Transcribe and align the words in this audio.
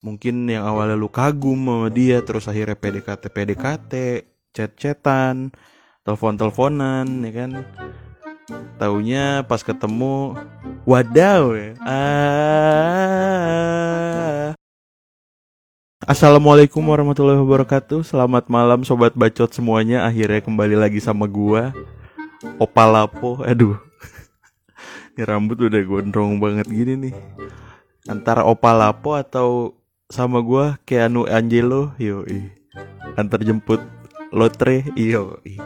mungkin 0.00 0.48
yang 0.48 0.64
awalnya 0.64 0.96
lu 0.96 1.12
kagum 1.12 1.60
sama 1.68 1.92
dia 1.92 2.24
terus 2.24 2.48
akhirnya 2.48 2.72
PDKT 2.72 3.28
PDKT 3.28 3.92
chat-chatan 4.56 5.52
telepon-teleponan 6.04 7.06
ya 7.28 7.32
kan? 7.36 7.50
Taunya 8.80 9.44
pas 9.46 9.62
ketemu 9.62 10.34
wadaw 10.88 11.54
ya. 11.54 11.76
Ah. 11.84 12.90
Assalamualaikum 16.08 16.82
warahmatullahi 16.82 17.38
wabarakatuh. 17.44 18.02
Selamat 18.02 18.50
malam 18.50 18.82
sobat 18.82 19.14
bacot 19.14 19.52
semuanya. 19.54 20.08
Akhirnya 20.08 20.42
kembali 20.42 20.74
lagi 20.74 20.98
sama 20.98 21.28
gua 21.30 21.70
Opalapo 22.58 23.44
Aduh. 23.44 23.76
Ini 25.14 25.28
rambut 25.28 25.60
udah 25.60 25.84
gondrong 25.84 26.40
banget 26.40 26.66
gini 26.66 26.96
nih. 26.96 27.14
Antara 28.08 28.48
Opalapo 28.48 29.14
atau 29.14 29.78
sama 30.10 30.42
gua 30.42 30.74
Keanu 30.82 31.24
Angelo 31.30 31.94
Yoi. 31.94 32.50
Antar 33.14 33.46
jemput 33.46 33.78
Lotre 34.34 34.82
Yoi. 34.98 35.62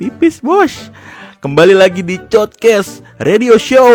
Tipis 0.00 0.40
bos. 0.40 0.88
Kembali 1.44 1.76
lagi 1.76 2.00
di 2.00 2.16
Podcast 2.16 3.04
Radio 3.20 3.60
Show. 3.60 3.92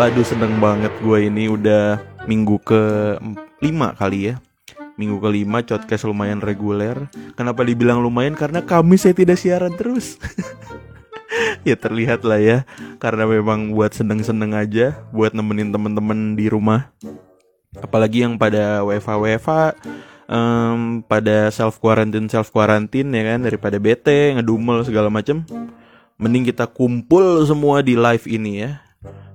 Aduh 0.00 0.24
seneng 0.24 0.56
banget 0.60 0.92
gue 1.04 1.28
ini 1.28 1.52
udah 1.52 2.00
minggu 2.24 2.56
ke 2.64 2.82
5 3.60 4.00
kali 4.00 4.32
ya. 4.32 4.34
Minggu 4.96 5.20
kelima 5.20 5.64
podcast 5.64 6.04
lumayan 6.04 6.40
reguler. 6.40 7.08
Kenapa 7.36 7.64
dibilang 7.64 8.00
lumayan? 8.04 8.36
Karena 8.36 8.64
kami 8.64 8.96
saya 8.96 9.12
tidak 9.12 9.36
siaran 9.36 9.76
terus. 9.76 10.16
Ya 11.60 11.76
terlihat 11.76 12.24
lah 12.24 12.40
ya. 12.40 12.58
Karena 12.98 13.28
memang 13.28 13.70
buat 13.76 13.92
seneng-seneng 13.92 14.50
aja 14.56 14.98
Buat 15.12 15.30
nemenin 15.36 15.70
temen-temen 15.70 16.34
di 16.34 16.48
rumah 16.48 16.88
Apalagi 17.78 18.26
yang 18.26 18.34
pada 18.34 18.82
WFA-WFA 18.82 19.78
um, 20.26 21.06
Pada 21.06 21.54
self 21.54 21.78
quarantine 21.78 22.26
self 22.26 22.50
quarantine 22.50 23.06
ya 23.14 23.22
kan? 23.34 23.46
Daripada 23.46 23.78
bete, 23.78 24.34
ngedumel 24.34 24.82
segala 24.82 25.06
macem. 25.06 25.46
Mending 26.18 26.50
kita 26.50 26.66
kumpul 26.66 27.46
semua 27.46 27.78
di 27.86 27.94
live 27.94 28.26
ini 28.26 28.66
ya. 28.66 28.82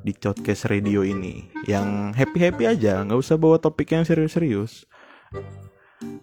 Di 0.03 0.11
podcast 0.11 0.67
radio 0.67 1.07
ini. 1.07 1.47
Yang 1.63 2.13
happy 2.19 2.39
happy 2.43 2.63
aja 2.67 3.07
nggak 3.07 3.17
usah 3.17 3.39
bawa 3.39 3.55
topik 3.55 3.95
yang 3.95 4.03
serius-serius. 4.03 4.83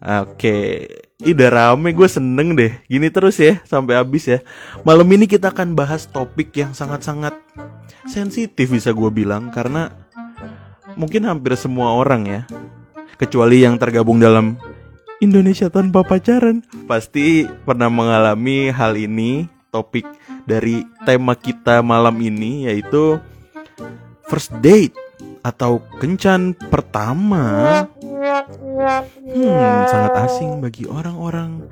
Oke. 0.02 0.86
Udah 1.22 1.48
rame 1.48 1.96
gue 1.96 2.08
seneng 2.10 2.52
deh. 2.58 2.76
Gini 2.90 3.08
terus 3.08 3.40
ya 3.40 3.62
sampai 3.64 3.96
habis 3.96 4.28
ya. 4.28 4.44
Malam 4.84 5.08
ini 5.16 5.24
kita 5.24 5.48
akan 5.48 5.72
bahas 5.72 6.10
topik 6.10 6.52
yang 6.60 6.76
sangat-sangat 6.76 7.34
sensitif 8.04 8.68
bisa 8.68 8.92
gue 8.92 9.10
bilang. 9.10 9.48
Karena 9.48 10.01
mungkin 10.94 11.28
hampir 11.28 11.54
semua 11.56 11.94
orang 11.96 12.22
ya 12.26 12.40
kecuali 13.16 13.62
yang 13.62 13.78
tergabung 13.78 14.18
dalam 14.18 14.58
Indonesia 15.22 15.70
tanpa 15.70 16.02
pacaran 16.02 16.66
pasti 16.90 17.46
pernah 17.62 17.86
mengalami 17.86 18.74
hal 18.74 18.98
ini 18.98 19.46
topik 19.70 20.04
dari 20.44 20.82
tema 21.06 21.38
kita 21.38 21.80
malam 21.80 22.18
ini 22.18 22.66
yaitu 22.66 23.22
first 24.26 24.50
date 24.58 24.92
atau 25.42 25.82
kencan 25.98 26.54
pertama. 26.70 27.84
Hmm, 29.26 29.82
sangat 29.90 30.14
asing 30.30 30.62
bagi 30.62 30.86
orang-orang 30.86 31.66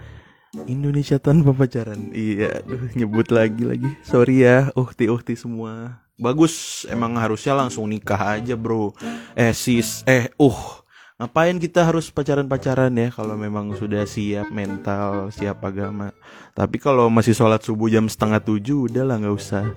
Indonesia 0.66 1.22
tanpa 1.22 1.54
pacaran. 1.54 2.10
Iya, 2.10 2.62
aduh 2.62 2.90
nyebut 2.98 3.30
lagi 3.30 3.62
lagi. 3.62 3.86
Sorry 4.02 4.42
ya, 4.42 4.74
uhti-uhti 4.74 5.38
semua. 5.38 6.02
Bagus, 6.18 6.84
emang 6.90 7.16
harusnya 7.16 7.54
langsung 7.54 7.86
nikah 7.86 8.38
aja, 8.38 8.58
Bro. 8.58 8.92
Eh, 9.38 9.54
sis, 9.54 10.02
eh, 10.04 10.28
uh. 10.36 10.82
Ngapain 11.20 11.60
kita 11.60 11.84
harus 11.84 12.08
pacaran-pacaran 12.08 12.88
ya 12.96 13.12
kalau 13.12 13.36
memang 13.36 13.76
sudah 13.76 14.08
siap 14.08 14.48
mental, 14.48 15.28
siap 15.28 15.60
agama. 15.60 16.16
Tapi 16.56 16.80
kalau 16.80 17.12
masih 17.12 17.36
sholat 17.36 17.60
subuh 17.60 17.92
jam 17.92 18.08
setengah 18.08 18.40
tujuh, 18.40 18.88
udahlah 18.88 19.20
nggak 19.20 19.36
usah 19.36 19.68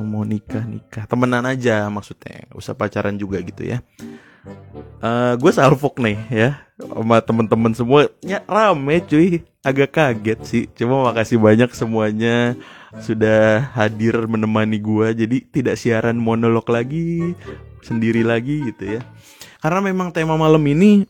mau 0.00 0.24
nikah 0.24 0.64
nikah 0.64 1.04
temenan 1.04 1.44
aja 1.44 1.84
maksudnya 1.92 2.48
usah 2.56 2.72
pacaran 2.72 3.12
juga 3.20 3.36
gitu 3.44 3.68
ya 3.68 3.84
uh, 5.02 5.34
gue 5.36 5.52
salfok 5.52 6.00
nih 6.00 6.18
ya 6.30 6.50
sama 6.76 7.24
temen-temen 7.24 7.72
semua 7.72 8.08
ya 8.20 8.44
rame 8.44 9.00
cuy. 9.04 9.44
Agak 9.66 9.98
kaget 9.98 10.40
sih. 10.46 10.64
Cuma 10.78 11.02
makasih 11.10 11.42
banyak 11.42 11.74
semuanya 11.74 12.54
sudah 13.02 13.66
hadir 13.74 14.14
menemani 14.30 14.78
gue 14.78 15.26
jadi 15.26 15.36
tidak 15.50 15.76
siaran 15.76 16.16
monolog 16.16 16.64
lagi 16.70 17.34
sendiri 17.82 18.22
lagi 18.22 18.62
gitu 18.70 18.98
ya. 18.98 19.00
Karena 19.58 19.82
memang 19.82 20.14
tema 20.14 20.38
malam 20.38 20.62
ini 20.70 21.02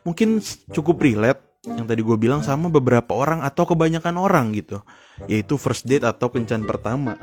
mungkin 0.00 0.40
cukup 0.72 1.04
relate 1.04 1.44
yang 1.62 1.86
tadi 1.86 2.02
gue 2.02 2.16
bilang 2.18 2.42
sama 2.42 2.72
beberapa 2.72 3.14
orang 3.14 3.44
atau 3.44 3.68
kebanyakan 3.68 4.16
orang 4.16 4.56
gitu. 4.56 4.80
Yaitu 5.28 5.60
first 5.60 5.84
date 5.84 6.08
atau 6.08 6.32
kencan 6.32 6.64
pertama. 6.64 7.20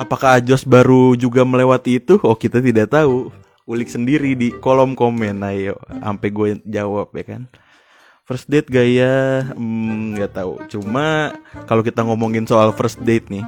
Apakah 0.00 0.40
Ajos 0.40 0.64
baru 0.64 1.12
juga 1.20 1.44
melewati 1.44 2.00
itu? 2.00 2.16
Oh 2.24 2.34
kita 2.34 2.64
tidak 2.64 2.96
tahu 2.96 3.28
ulik 3.66 3.90
sendiri 3.90 4.38
di 4.38 4.54
kolom 4.54 4.94
komen. 4.94 5.42
Ayo 5.42 5.76
sampai 5.90 6.28
gue 6.30 6.48
jawab 6.64 7.12
ya 7.12 7.24
kan? 7.36 7.42
First 8.26 8.50
date 8.50 8.70
gaya. 8.70 9.46
Hmm, 9.54 10.16
nggak 10.16 10.30
hmm, 10.32 10.38
tahu. 10.38 10.52
Cuma 10.70 11.36
kalau 11.66 11.82
kita 11.82 12.06
ngomongin 12.06 12.46
soal 12.46 12.72
first 12.72 13.02
date 13.02 13.28
nih 13.28 13.44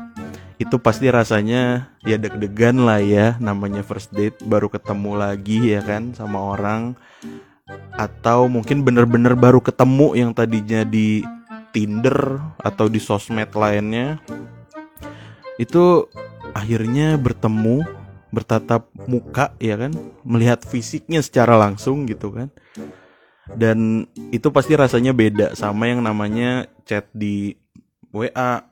itu 0.58 0.74
pasti 0.82 1.06
rasanya 1.06 1.94
ya 2.02 2.18
deg-degan 2.18 2.82
lah 2.82 2.98
ya 2.98 3.38
namanya 3.38 3.86
first 3.86 4.10
date 4.10 4.34
baru 4.42 4.66
ketemu 4.66 5.14
lagi 5.14 5.78
ya 5.78 5.80
kan 5.86 6.12
sama 6.18 6.58
orang. 6.58 6.98
Atau 7.94 8.50
mungkin 8.50 8.82
bener-bener 8.82 9.38
baru 9.38 9.62
ketemu 9.62 10.18
yang 10.18 10.30
tadinya 10.34 10.82
di 10.82 11.22
Tinder 11.70 12.42
atau 12.58 12.90
di 12.90 12.98
sosmed 12.98 13.54
lainnya. 13.54 14.18
Itu 15.62 16.10
akhirnya 16.56 17.14
bertemu 17.20 17.86
bertatap 18.38 18.86
muka 19.10 19.52
ya 19.58 19.74
kan? 19.74 19.92
Melihat 20.22 20.62
fisiknya 20.62 21.18
secara 21.20 21.58
langsung 21.58 22.06
gitu 22.06 22.30
kan. 22.30 22.48
Dan 23.50 24.06
itu 24.30 24.52
pasti 24.54 24.78
rasanya 24.78 25.10
beda 25.10 25.58
sama 25.58 25.88
yang 25.90 26.04
namanya 26.04 26.68
chat 26.86 27.08
di 27.10 27.56
WA 28.14 28.62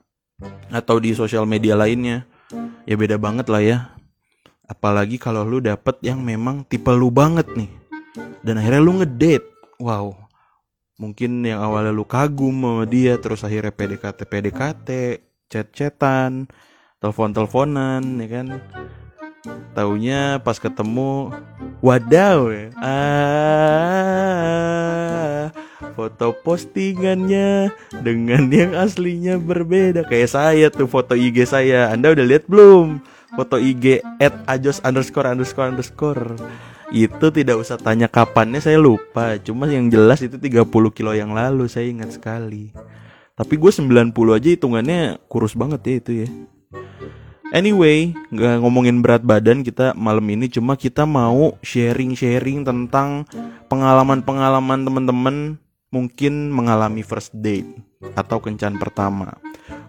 atau 0.70 0.96
di 1.02 1.16
sosial 1.16 1.48
media 1.48 1.74
lainnya. 1.74 2.28
Ya 2.86 2.94
beda 2.94 3.18
banget 3.18 3.50
lah 3.50 3.62
ya. 3.64 3.78
Apalagi 4.66 5.18
kalau 5.18 5.46
lu 5.46 5.58
dapet 5.62 5.98
yang 6.02 6.22
memang 6.22 6.62
tipe 6.66 6.90
lu 6.94 7.10
banget 7.10 7.46
nih. 7.56 7.70
Dan 8.46 8.62
akhirnya 8.62 8.82
lu 8.82 8.92
ngedate. 9.02 9.48
Wow. 9.82 10.14
Mungkin 10.96 11.44
yang 11.44 11.60
awalnya 11.60 11.92
lu 11.92 12.08
kagum 12.08 12.56
sama 12.56 12.84
dia 12.88 13.20
terus 13.20 13.44
akhirnya 13.44 13.68
PDKT 13.68 14.20
PDKT 14.24 14.88
chat-chatan 15.46 16.48
telepon-teleponan 16.98 18.02
ya 18.18 18.28
kan 18.32 18.46
taunya 19.74 20.40
pas 20.40 20.58
ketemu 20.60 21.32
wadaw 21.84 22.50
ya. 22.52 22.70
Ah 22.80 24.16
foto 25.96 26.36
postingannya 26.44 27.72
dengan 28.04 28.52
yang 28.52 28.76
aslinya 28.76 29.40
berbeda. 29.40 30.04
Kayak 30.04 30.30
saya 30.30 30.66
tuh 30.68 30.84
foto 30.84 31.16
IG 31.16 31.48
saya. 31.48 31.88
Anda 31.88 32.12
udah 32.12 32.24
lihat 32.28 32.44
belum? 32.44 33.00
Foto 33.32 33.56
IG 33.56 34.04
at 34.20 34.36
ajos 34.44 34.84
underscore 34.84 35.32
underscore 35.32 35.72
underscore. 35.72 36.36
Itu 36.92 37.32
tidak 37.34 37.58
usah 37.58 37.80
tanya 37.80 38.06
kapannya 38.06 38.60
saya 38.60 38.76
lupa. 38.76 39.40
Cuma 39.40 39.66
yang 39.66 39.88
jelas 39.88 40.22
itu 40.22 40.36
30 40.36 40.68
kilo 40.92 41.12
yang 41.16 41.32
lalu 41.32 41.66
saya 41.66 41.88
ingat 41.88 42.14
sekali. 42.14 42.70
Tapi 43.36 43.54
gue 43.56 43.72
90 43.72 44.12
aja 44.32 44.48
hitungannya 44.48 45.00
kurus 45.28 45.52
banget 45.52 45.80
ya 45.84 45.94
itu 46.00 46.12
ya 46.24 46.28
Anyway, 47.54 48.14
nggak 48.34 48.62
ngomongin 48.62 49.02
berat 49.02 49.22
badan 49.22 49.62
kita 49.62 49.94
malam 49.94 50.26
ini 50.30 50.50
cuma 50.50 50.74
kita 50.74 51.06
mau 51.06 51.54
sharing-sharing 51.62 52.66
tentang 52.66 53.22
pengalaman-pengalaman 53.70 54.82
teman-teman 54.82 55.36
mungkin 55.94 56.50
mengalami 56.50 57.06
first 57.06 57.30
date 57.38 57.70
atau 58.18 58.42
kencan 58.42 58.78
pertama. 58.82 59.38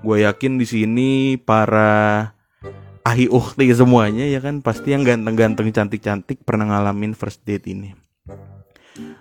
Gue 0.06 0.22
yakin 0.22 0.62
di 0.62 0.66
sini 0.70 1.10
para 1.42 2.32
ahi 3.08 3.32
uhti 3.32 3.72
semuanya 3.72 4.28
ya 4.28 4.44
kan 4.44 4.60
pasti 4.60 4.92
yang 4.92 5.08
ganteng-ganteng 5.08 5.72
cantik-cantik 5.72 6.44
pernah 6.44 6.76
ngalamin 6.76 7.16
first 7.16 7.40
date 7.48 7.72
ini 7.72 7.96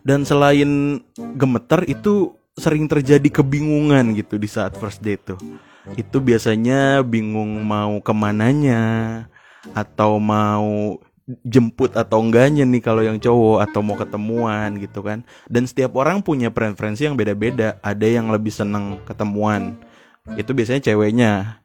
dan 0.02 0.26
selain 0.26 0.98
gemeter 1.38 1.86
itu 1.86 2.34
sering 2.58 2.90
terjadi 2.90 3.28
kebingungan 3.30 4.16
gitu 4.18 4.42
di 4.42 4.48
saat 4.50 4.74
first 4.74 5.04
date 5.04 5.36
tuh 5.36 5.40
itu 5.94 6.18
biasanya 6.18 7.06
bingung 7.06 7.62
mau 7.62 8.02
ke 8.02 8.10
mananya 8.10 8.82
atau 9.70 10.18
mau 10.18 10.98
jemput 11.42 11.90
atau 11.98 12.22
enggaknya 12.22 12.62
nih 12.62 12.82
kalau 12.82 13.02
yang 13.02 13.18
cowok 13.18 13.66
atau 13.66 13.80
mau 13.82 13.98
ketemuan 13.98 14.78
gitu 14.78 15.02
kan. 15.02 15.22
Dan 15.46 15.66
setiap 15.66 15.94
orang 15.98 16.22
punya 16.22 16.50
preferensi 16.50 17.06
yang 17.06 17.18
beda-beda. 17.18 17.78
Ada 17.82 18.06
yang 18.06 18.30
lebih 18.30 18.54
seneng 18.54 19.02
ketemuan. 19.06 19.78
Itu 20.38 20.54
biasanya 20.54 20.82
ceweknya. 20.82 21.62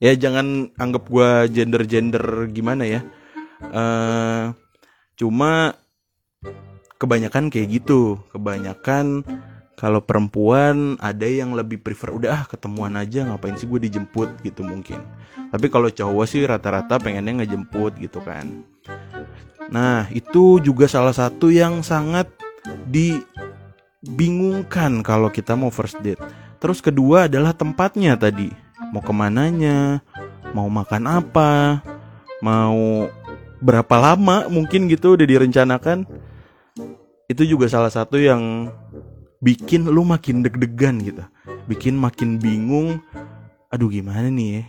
Ya 0.00 0.12
jangan 0.12 0.72
anggap 0.76 1.08
gue 1.08 1.48
gender 1.52 1.84
gender 1.88 2.24
gimana 2.52 2.84
ya. 2.84 3.00
Uh, 3.72 4.52
cuma 5.16 5.76
kebanyakan 6.96 7.48
kayak 7.52 7.80
gitu. 7.80 8.20
Kebanyakan 8.32 9.24
kalau 9.76 10.00
perempuan 10.00 10.96
ada 11.04 11.28
yang 11.28 11.52
lebih 11.52 11.84
prefer 11.84 12.16
udah 12.16 12.32
ah 12.32 12.48
ketemuan 12.48 12.96
aja 12.96 13.28
ngapain 13.28 13.60
sih 13.60 13.68
gue 13.68 13.84
dijemput? 13.84 14.40
gitu 14.40 14.64
mungkin. 14.64 15.04
Tapi 15.52 15.68
kalau 15.68 15.92
cowok 15.92 16.24
sih 16.24 16.48
rata-rata 16.48 16.96
pengennya 16.96 17.44
ngejemput 17.44 18.00
gitu 18.00 18.24
kan. 18.24 18.64
Nah 19.68 20.08
itu 20.16 20.64
juga 20.64 20.88
salah 20.88 21.12
satu 21.12 21.52
yang 21.52 21.84
sangat 21.84 22.24
dibingungkan 22.88 25.04
kalau 25.04 25.28
kita 25.28 25.52
mau 25.52 25.68
first 25.68 26.00
date. 26.00 26.24
Terus 26.56 26.80
kedua 26.80 27.28
adalah 27.28 27.52
tempatnya 27.52 28.16
tadi. 28.16 28.48
Mau 28.96 29.04
ke 29.04 29.12
mananya 29.12 30.00
mau 30.56 30.72
makan 30.72 31.04
apa 31.04 31.84
mau 32.40 33.12
berapa 33.60 33.92
lama 34.00 34.48
mungkin 34.48 34.88
gitu 34.88 35.20
udah 35.20 35.28
direncanakan. 35.28 36.08
Itu 37.28 37.44
juga 37.44 37.68
salah 37.68 37.92
satu 37.92 38.16
yang 38.16 38.72
bikin 39.40 39.88
lu 39.88 40.02
makin 40.02 40.44
deg-degan 40.44 41.00
gitu. 41.02 41.24
Bikin 41.68 41.96
makin 41.96 42.40
bingung. 42.40 43.02
Aduh 43.72 43.90
gimana 43.90 44.28
nih 44.30 44.48
ya? 44.60 44.64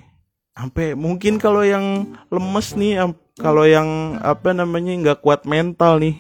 Sampai 0.58 0.98
mungkin 0.98 1.38
kalau 1.38 1.62
yang 1.62 2.18
lemes 2.34 2.74
nih 2.74 3.14
kalau 3.38 3.64
yang 3.69 4.18
apa 4.25 4.58
namanya 4.58 4.94
nggak 4.98 5.22
kuat 5.22 5.46
mental 5.46 6.02
nih 6.02 6.18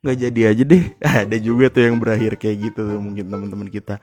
nggak 0.00 0.16
jadi 0.16 0.40
aja 0.52 0.62
deh. 0.64 0.84
Ada 1.24 1.36
juga 1.38 1.68
tuh 1.70 1.82
yang 1.86 1.96
berakhir 2.00 2.36
kayak 2.40 2.56
gitu 2.72 2.80
tuh 2.82 3.00
mungkin 3.00 3.30
teman-teman 3.30 3.68
kita. 3.70 4.02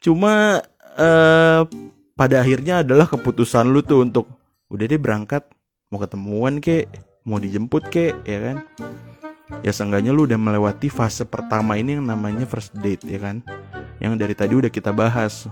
Cuma 0.00 0.62
uh, 0.96 1.62
pada 2.14 2.36
akhirnya 2.40 2.86
adalah 2.86 3.10
keputusan 3.10 3.68
lu 3.68 3.82
tuh 3.82 4.06
untuk 4.06 4.30
udah 4.70 4.84
deh 4.86 5.00
berangkat. 5.00 5.44
Mau 5.92 6.00
ketemuan 6.00 6.58
kek? 6.58 6.90
Mau 7.28 7.38
dijemput 7.38 7.92
kek? 7.92 8.24
Ya 8.26 8.38
kan 8.40 8.56
ya 9.62 9.72
seenggaknya 9.72 10.14
lu 10.14 10.24
udah 10.24 10.38
melewati 10.40 10.88
fase 10.88 11.26
pertama 11.28 11.76
ini 11.76 11.98
yang 11.98 12.06
namanya 12.08 12.48
first 12.48 12.72
date 12.80 13.04
ya 13.04 13.20
kan? 13.20 13.44
Yang 14.00 14.12
dari 14.20 14.34
tadi 14.34 14.52
udah 14.56 14.70
kita 14.72 14.90
bahas. 14.90 15.48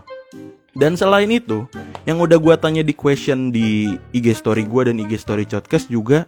Dan 0.73 0.97
selain 0.97 1.29
itu 1.29 1.69
yang 2.09 2.21
udah 2.21 2.41
gua 2.41 2.57
tanya 2.57 2.81
di 2.81 2.97
question 2.97 3.53
di 3.53 3.99
IG 4.17 4.33
story 4.33 4.65
gua 4.65 4.89
dan 4.89 4.97
IG 5.01 5.21
story 5.21 5.45
podcast 5.45 5.93
juga 5.93 6.25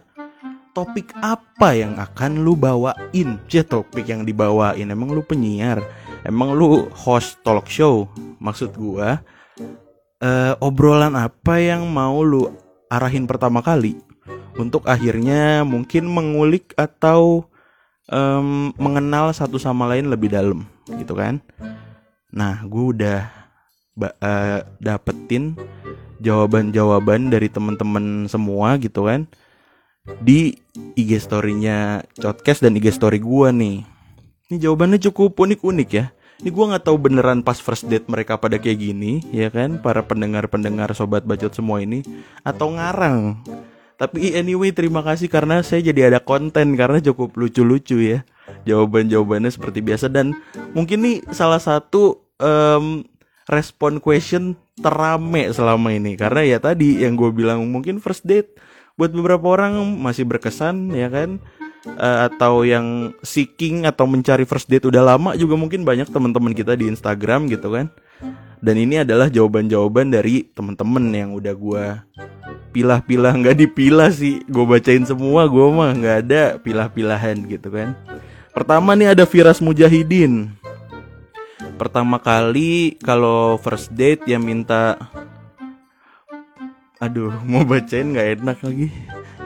topik 0.77 1.15
apa 1.17 1.73
yang 1.73 1.97
akan 1.97 2.45
lu 2.45 2.53
bawain? 2.53 3.41
Ya 3.49 3.63
topik 3.65 4.05
yang 4.05 4.21
dibawain. 4.21 4.85
Emang 4.85 5.09
lu 5.09 5.25
penyiar? 5.25 5.81
Emang 6.21 6.53
lu 6.53 6.89
host 6.93 7.41
talk 7.41 7.65
show? 7.65 8.05
Maksud 8.37 8.77
gua 8.77 9.25
uh, 10.21 10.53
obrolan 10.61 11.17
apa 11.17 11.59
yang 11.61 11.89
mau 11.89 12.21
lu 12.21 12.49
arahin 12.89 13.25
pertama 13.25 13.59
kali 13.65 13.97
untuk 14.55 14.87
akhirnya 14.87 15.67
mungkin 15.67 16.07
mengulik 16.07 16.71
atau 16.79 17.49
um, 18.09 18.73
mengenal 18.77 19.33
satu 19.33 19.57
sama 19.57 19.89
lain 19.89 20.09
lebih 20.09 20.33
dalam 20.33 20.65
gitu 20.97 21.17
kan? 21.17 21.41
Nah 22.33 22.61
gue 22.65 22.83
udah 22.97 23.19
uh, 23.99 24.59
dapetin 24.81 25.55
jawaban-jawaban 26.19 27.31
dari 27.31 27.47
temen-temen 27.47 28.27
semua 28.29 28.77
gitu 28.77 29.07
kan? 29.07 29.29
Di 30.21 30.53
IG 30.93 31.17
story-nya 31.17 32.05
Podcast 32.21 32.61
dan 32.61 32.77
IG 32.77 32.93
story 32.93 33.17
gue 33.21 33.49
nih. 33.49 33.77
Ini 34.51 34.57
jawabannya 34.61 35.01
cukup 35.01 35.33
unik-unik 35.33 35.89
ya. 35.89 36.13
Ini 36.35 36.51
gue 36.51 36.65
nggak 36.67 36.85
tahu 36.85 36.99
beneran 36.99 37.41
pas 37.41 37.57
first 37.57 37.87
date 37.87 38.05
mereka 38.11 38.37
pada 38.37 38.59
kayak 38.61 38.77
gini 38.77 39.23
ya 39.33 39.49
kan? 39.49 39.81
Para 39.81 40.05
pendengar-pendengar 40.05 40.93
sobat 40.93 41.25
bacot 41.25 41.55
semua 41.55 41.81
ini. 41.81 42.05
Atau 42.45 42.75
ngarang 42.75 43.41
tapi 43.95 44.35
anyway 44.35 44.75
terima 44.75 44.99
kasih 44.99 45.31
karena 45.31 45.63
saya 45.63 45.79
jadi 45.79 46.11
ada 46.11 46.19
konten 46.19 46.75
karena 46.75 46.99
cukup 46.99 47.35
lucu-lucu 47.39 47.99
ya. 47.99 48.27
Jawaban-jawabannya 48.67 49.49
seperti 49.49 49.79
biasa. 49.79 50.11
Dan 50.11 50.35
mungkin 50.75 51.01
nih 51.01 51.17
salah 51.31 51.59
satu 51.59 52.27
um, 52.39 53.07
respon 53.47 54.03
question 54.03 54.59
terame 54.75 55.47
selama 55.55 55.95
ini. 55.95 56.19
Karena 56.19 56.43
ya 56.43 56.57
tadi 56.59 57.01
yang 57.01 57.15
gue 57.15 57.31
bilang 57.31 57.63
mungkin 57.71 58.03
first 58.03 58.27
date 58.27 58.59
buat 58.99 59.11
beberapa 59.15 59.55
orang 59.55 59.79
masih 59.99 60.27
berkesan 60.27 60.91
ya 60.91 61.07
kan? 61.07 61.39
Uh, 61.85 62.25
atau 62.25 62.65
yang 62.65 63.13
seeking 63.21 63.85
atau 63.85 64.09
mencari 64.09 64.41
first 64.49 64.65
date 64.65 64.89
udah 64.89 65.05
lama 65.05 65.37
juga 65.37 65.53
mungkin 65.53 65.85
banyak 65.85 66.09
teman-teman 66.09 66.57
kita 66.57 66.73
di 66.73 66.89
Instagram 66.89 67.47
gitu 67.47 67.71
kan. 67.71 67.93
Dan 68.59 68.81
ini 68.81 69.05
adalah 69.05 69.29
jawaban-jawaban 69.29 70.09
dari 70.09 70.49
temen-temen 70.49 71.05
yang 71.13 71.29
udah 71.37 71.53
gue 71.53 71.85
pilah-pilah 72.75 73.31
nggak 73.31 73.55
dipilah 73.55 74.11
sih. 74.11 74.43
Gue 74.51 74.67
bacain 74.67 75.07
semua 75.07 75.47
gue 75.47 75.67
mah 75.71 75.95
nggak 75.95 76.17
ada 76.27 76.43
pilah-pilahan 76.59 77.47
gitu 77.47 77.71
kan. 77.71 77.95
Pertama 78.51 78.91
nih 78.99 79.15
ada 79.15 79.23
Firas 79.23 79.63
Mujahidin. 79.63 80.51
Pertama 81.79 82.19
kali 82.19 82.99
kalau 82.99 83.55
first 83.63 83.95
date 83.95 84.27
ya 84.27 84.35
minta 84.35 84.99
aduh 86.99 87.31
mau 87.47 87.63
bacain 87.63 88.11
nggak 88.11 88.43
enak 88.43 88.59
lagi. 88.59 88.91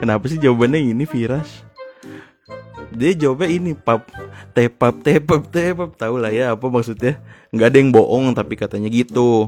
Kenapa 0.02 0.26
sih 0.26 0.42
jawabannya 0.42 0.90
ini 0.90 1.06
Firas? 1.06 1.62
Dia 2.90 3.14
jawabnya 3.14 3.46
ini 3.46 3.78
pap 3.78 4.10
tepap 4.50 5.06
tepap 5.06 5.46
tepap. 5.54 5.94
Tahu 5.94 6.18
lah 6.18 6.34
ya 6.34 6.58
apa 6.58 6.66
maksudnya? 6.66 7.22
Nggak 7.54 7.68
ada 7.70 7.78
yang 7.78 7.90
bohong 7.94 8.34
tapi 8.34 8.58
katanya 8.58 8.90
gitu 8.90 9.46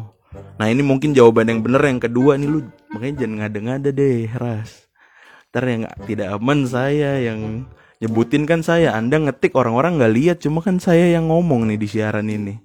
nah 0.57 0.67
ini 0.69 0.81
mungkin 0.81 1.13
jawaban 1.13 1.49
yang 1.49 1.61
bener 1.61 1.83
yang 1.85 2.01
kedua 2.01 2.41
nih 2.41 2.49
lu 2.49 2.59
makanya 2.93 3.25
jangan 3.25 3.37
ngada-ngada 3.45 3.91
deh 3.93 4.29
ras. 4.37 4.89
Ntar 5.53 5.69
yang 5.69 5.85
tidak 6.09 6.33
aman 6.33 6.65
saya 6.65 7.21
yang 7.21 7.69
nyebutin 8.01 8.49
kan 8.49 8.65
saya. 8.65 8.97
Anda 8.97 9.21
ngetik 9.21 9.53
orang-orang 9.53 10.01
nggak 10.01 10.15
lihat 10.17 10.37
cuma 10.41 10.65
kan 10.65 10.81
saya 10.81 11.13
yang 11.13 11.29
ngomong 11.29 11.69
nih 11.69 11.77
di 11.77 11.89
siaran 11.93 12.33
ini. 12.33 12.57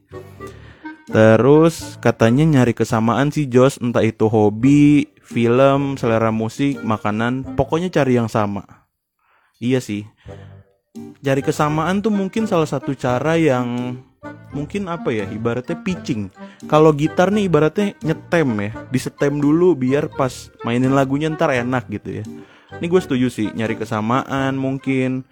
Terus 1.12 2.00
katanya 2.00 2.48
nyari 2.48 2.72
kesamaan 2.72 3.32
sih 3.36 3.48
Jos. 3.52 3.80
Entah 3.84 4.08
itu 4.08 4.32
hobi, 4.32 5.12
film, 5.20 6.00
selera 6.00 6.32
musik, 6.32 6.80
makanan. 6.80 7.60
Pokoknya 7.60 7.92
cari 7.92 8.16
yang 8.16 8.32
sama. 8.32 8.88
Iya 9.60 9.84
sih. 9.84 10.08
Cari 11.20 11.44
kesamaan 11.44 12.00
tuh 12.00 12.16
mungkin 12.16 12.48
salah 12.48 12.68
satu 12.68 12.96
cara 12.96 13.36
yang 13.36 14.00
mungkin 14.52 14.90
apa 14.90 15.14
ya 15.14 15.26
ibaratnya 15.30 15.78
pitching. 15.82 16.34
Kalau 16.66 16.92
gitar 16.92 17.30
nih 17.30 17.48
ibaratnya 17.48 17.94
nyetem 18.02 18.50
ya 18.60 18.72
disetem 18.90 19.38
dulu 19.38 19.78
biar 19.78 20.10
pas 20.14 20.50
mainin 20.66 20.94
lagunya 20.94 21.30
ntar 21.32 21.54
enak 21.54 21.88
gitu 21.92 22.22
ya. 22.22 22.24
Ini 22.78 22.86
gue 22.86 23.02
setuju 23.02 23.28
sih 23.32 23.48
nyari 23.54 23.78
kesamaan 23.78 24.58
mungkin. 24.58 25.24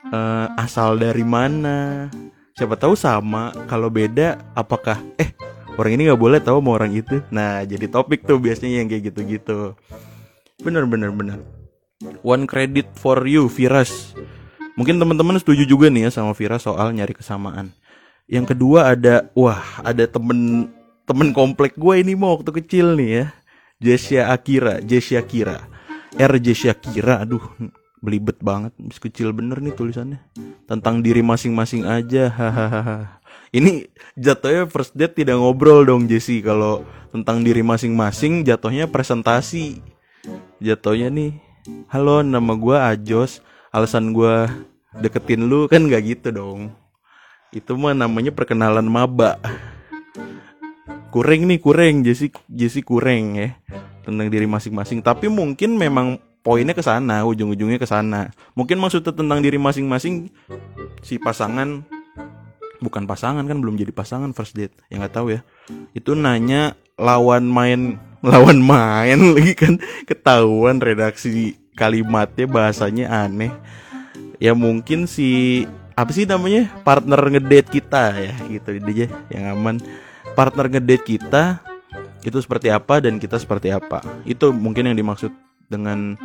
Uh, 0.00 0.48
asal 0.56 0.96
dari 0.96 1.20
mana? 1.20 2.08
Siapa 2.56 2.74
tahu 2.74 2.96
sama 2.96 3.52
kalau 3.68 3.92
beda 3.92 4.40
apakah 4.56 4.96
eh 5.20 5.36
orang 5.76 6.00
ini 6.00 6.08
nggak 6.08 6.20
boleh 6.20 6.40
tahu 6.40 6.58
mau 6.64 6.76
orang 6.76 6.96
itu. 6.96 7.20
Nah 7.28 7.62
jadi 7.68 7.84
topik 7.86 8.24
tuh 8.24 8.40
biasanya 8.40 8.80
yang 8.80 8.88
kayak 8.88 9.12
gitu-gitu. 9.12 9.76
Bener 10.64 10.88
bener 10.88 11.12
bener. 11.12 11.38
One 12.24 12.48
credit 12.48 12.96
for 12.96 13.20
you 13.28 13.44
Viras 13.52 14.16
Mungkin 14.80 14.96
teman-teman 14.96 15.36
setuju 15.36 15.68
juga 15.68 15.92
nih 15.92 16.08
ya 16.08 16.10
sama 16.14 16.32
Vira 16.32 16.56
soal 16.56 16.96
nyari 16.96 17.12
kesamaan. 17.12 17.76
Yang 18.30 18.54
kedua 18.54 18.94
ada 18.94 19.26
wah, 19.34 19.82
ada 19.82 20.06
temen 20.06 20.70
temen 21.02 21.34
komplek 21.34 21.74
gue 21.74 21.94
ini 21.98 22.14
mau 22.14 22.38
waktu 22.38 22.62
kecil 22.62 22.94
nih 22.94 23.10
ya. 23.10 23.26
Jessia 23.82 24.22
Akira, 24.30 24.78
Jessia 24.78 25.18
Kira. 25.26 25.66
R 26.14 26.32
Jessia 26.38 26.70
Kira, 26.78 27.26
aduh 27.26 27.42
belibet 27.98 28.38
banget, 28.38 28.70
masih 28.78 29.02
kecil 29.10 29.28
bener 29.34 29.58
nih 29.58 29.74
tulisannya. 29.74 30.22
Tentang 30.70 31.02
diri 31.02 31.26
masing-masing 31.26 31.82
aja, 31.90 32.30
hahaha. 32.30 33.18
Ini 33.50 33.90
jatuhnya 34.14 34.70
first 34.70 34.94
date 34.94 35.18
tidak 35.18 35.42
ngobrol 35.42 35.82
dong 35.82 36.06
Jessie 36.06 36.38
kalau 36.38 36.86
tentang 37.10 37.42
diri 37.42 37.66
masing-masing 37.66 38.46
jatuhnya 38.46 38.86
presentasi. 38.86 39.82
Jatuhnya 40.62 41.10
nih, 41.10 41.34
halo 41.90 42.22
nama 42.22 42.54
gue 42.54 42.78
Ajos, 42.78 43.42
alasan 43.74 44.14
gue 44.14 44.46
deketin 45.02 45.50
lu 45.50 45.66
kan 45.66 45.86
gak 45.86 46.02
gitu 46.02 46.30
dong 46.34 46.79
itu 47.50 47.74
mah 47.74 47.94
namanya 47.94 48.30
perkenalan 48.30 48.86
maba. 48.86 49.38
Kurang 51.10 51.50
nih 51.50 51.58
kurang 51.58 52.06
Jesse 52.06 52.30
Jesse 52.46 52.86
kurang 52.86 53.34
ya 53.34 53.58
tentang 54.06 54.30
diri 54.30 54.46
masing-masing. 54.46 55.02
Tapi 55.02 55.26
mungkin 55.26 55.74
memang 55.74 56.22
poinnya 56.46 56.72
ke 56.72 56.82
sana 56.82 57.26
ujung-ujungnya 57.26 57.82
ke 57.82 57.88
sana. 57.90 58.30
Mungkin 58.54 58.78
maksudnya 58.78 59.10
tentang 59.10 59.42
diri 59.42 59.58
masing-masing 59.58 60.30
si 61.02 61.18
pasangan 61.18 61.82
bukan 62.80 63.04
pasangan 63.04 63.44
kan 63.44 63.58
belum 63.60 63.76
jadi 63.76 63.90
pasangan 63.90 64.30
first 64.30 64.54
date. 64.54 64.74
Ya 64.86 65.02
nggak 65.02 65.14
tahu 65.18 65.34
ya. 65.34 65.40
Itu 65.92 66.14
nanya 66.14 66.78
lawan 66.94 67.50
main 67.50 67.98
lawan 68.30 68.62
main 68.62 69.18
lagi 69.34 69.58
kan. 69.58 69.82
Ketahuan 70.06 70.78
redaksi 70.78 71.58
kalimatnya 71.74 72.46
bahasanya 72.46 73.26
aneh. 73.26 73.50
Ya 74.38 74.54
mungkin 74.56 75.04
si 75.04 75.66
apa 76.00 76.10
sih 76.16 76.24
namanya 76.24 76.72
partner 76.80 77.20
ngedate 77.28 77.68
kita 77.68 78.02
ya 78.16 78.34
gitu 78.48 78.68
aja 78.72 79.06
yang 79.28 79.44
aman 79.52 79.76
partner 80.32 80.66
ngedate 80.72 81.04
kita 81.04 81.60
itu 82.24 82.36
seperti 82.40 82.72
apa 82.72 83.00
dan 83.00 83.20
kita 83.20 83.36
seperti 83.36 83.72
apa 83.72 84.00
itu 84.24 84.52
mungkin 84.52 84.88
yang 84.92 84.96
dimaksud 84.96 85.32
dengan 85.68 86.16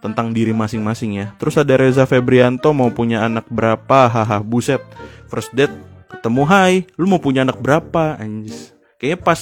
tentang 0.00 0.30
diri 0.30 0.54
masing-masing 0.54 1.18
ya. 1.18 1.26
Terus 1.40 1.58
ada 1.58 1.74
Reza 1.74 2.04
Febrianto 2.06 2.70
mau 2.70 2.92
punya 2.94 3.26
anak 3.26 3.48
berapa? 3.50 4.06
Haha, 4.06 4.38
buset. 4.44 4.78
First 5.26 5.50
date 5.56 5.72
ketemu 6.06 6.42
hai, 6.46 6.74
lu 6.94 7.10
mau 7.10 7.18
punya 7.18 7.42
anak 7.42 7.58
berapa? 7.58 8.14
Anjis. 8.20 8.70
Kayaknya 8.96 9.18
pas 9.20 9.40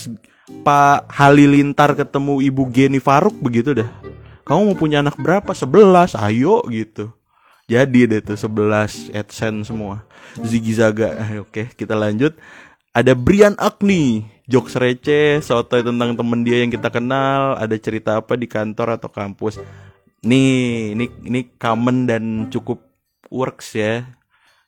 Pak 0.64 0.98
Halilintar 1.12 1.96
ketemu 1.96 2.40
Ibu 2.40 2.62
Geni 2.72 3.00
Faruk 3.00 3.36
begitu 3.38 3.76
dah. 3.76 3.88
Kamu 4.44 4.72
mau 4.72 4.76
punya 4.76 5.00
anak 5.00 5.16
berapa? 5.16 5.52
Sebelas, 5.56 6.12
ayo 6.16 6.64
gitu. 6.68 7.12
Jadi 7.64 8.04
deh 8.04 8.20
tuh 8.20 8.36
sebelas 8.36 9.08
AdSense 9.08 9.72
semua. 9.72 10.04
Ziggy 10.36 10.76
Zaga. 10.76 11.16
Eh, 11.16 11.40
Oke, 11.40 11.72
kita 11.72 11.96
lanjut. 11.96 12.36
Ada 12.92 13.16
Brian 13.16 13.56
Agni, 13.56 14.28
jokes 14.46 14.76
receh, 14.76 15.40
sotoy 15.40 15.82
tentang 15.82 16.14
temen 16.14 16.44
dia 16.44 16.62
yang 16.62 16.70
kita 16.70 16.92
kenal, 16.92 17.56
ada 17.58 17.74
cerita 17.80 18.20
apa 18.20 18.36
di 18.36 18.46
kantor 18.46 19.00
atau 19.00 19.10
kampus. 19.10 19.58
Nih, 20.22 20.94
ini 20.94 21.10
ini 21.24 21.40
common 21.58 22.06
dan 22.06 22.24
cukup 22.52 22.84
works 23.32 23.74
ya. 23.74 24.06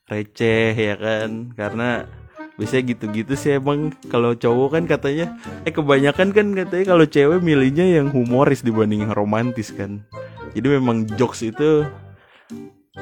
Receh 0.09 0.75
ya 0.75 0.97
kan? 0.97 1.53
Karena 1.55 2.09
biasanya 2.57 2.97
gitu-gitu 2.97 3.37
sih 3.37 3.61
emang 3.61 3.93
kalau 4.09 4.33
cowok 4.33 4.81
kan 4.81 4.85
katanya 4.89 5.37
eh 5.69 5.73
kebanyakan 5.77 6.33
kan 6.33 6.47
katanya 6.57 6.85
kalau 6.97 7.05
cewek 7.05 7.45
milihnya 7.45 8.01
yang 8.01 8.09
humoris 8.09 8.65
dibanding 8.65 9.05
romantis 9.13 9.71
kan. 9.71 10.03
Jadi 10.57 10.67
memang 10.81 11.05
jokes 11.21 11.45
itu 11.45 11.85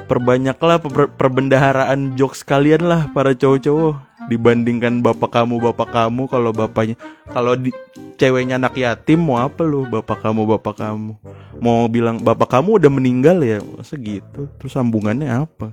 perbanyaklah 0.03 0.83
per 0.83 1.07
perbendaharaan 1.15 2.19
jokes 2.19 2.43
kalian 2.43 2.83
lah 2.83 3.07
para 3.15 3.31
cowok-cowok. 3.31 4.03
Dibandingkan 4.25 5.05
bapak 5.05 5.31
kamu 5.31 5.61
bapak 5.71 5.89
kamu 5.93 6.25
kalau 6.25 6.49
bapaknya 6.49 6.97
kalau 7.29 7.53
di 7.53 7.69
ceweknya 8.17 8.57
anak 8.57 8.73
yatim 8.73 9.21
mau 9.21 9.37
apa 9.37 9.61
lu 9.61 9.85
bapak 9.87 10.19
kamu 10.19 10.43
bapak 10.57 10.75
kamu? 10.81 11.13
Mau 11.61 11.85
bilang 11.87 12.19
bapak 12.19 12.59
kamu 12.59 12.81
udah 12.81 12.91
meninggal 12.91 13.37
ya? 13.39 13.61
Masa 13.63 13.95
gitu? 13.95 14.51
Terus 14.59 14.73
sambungannya 14.73 15.29
apa? 15.29 15.71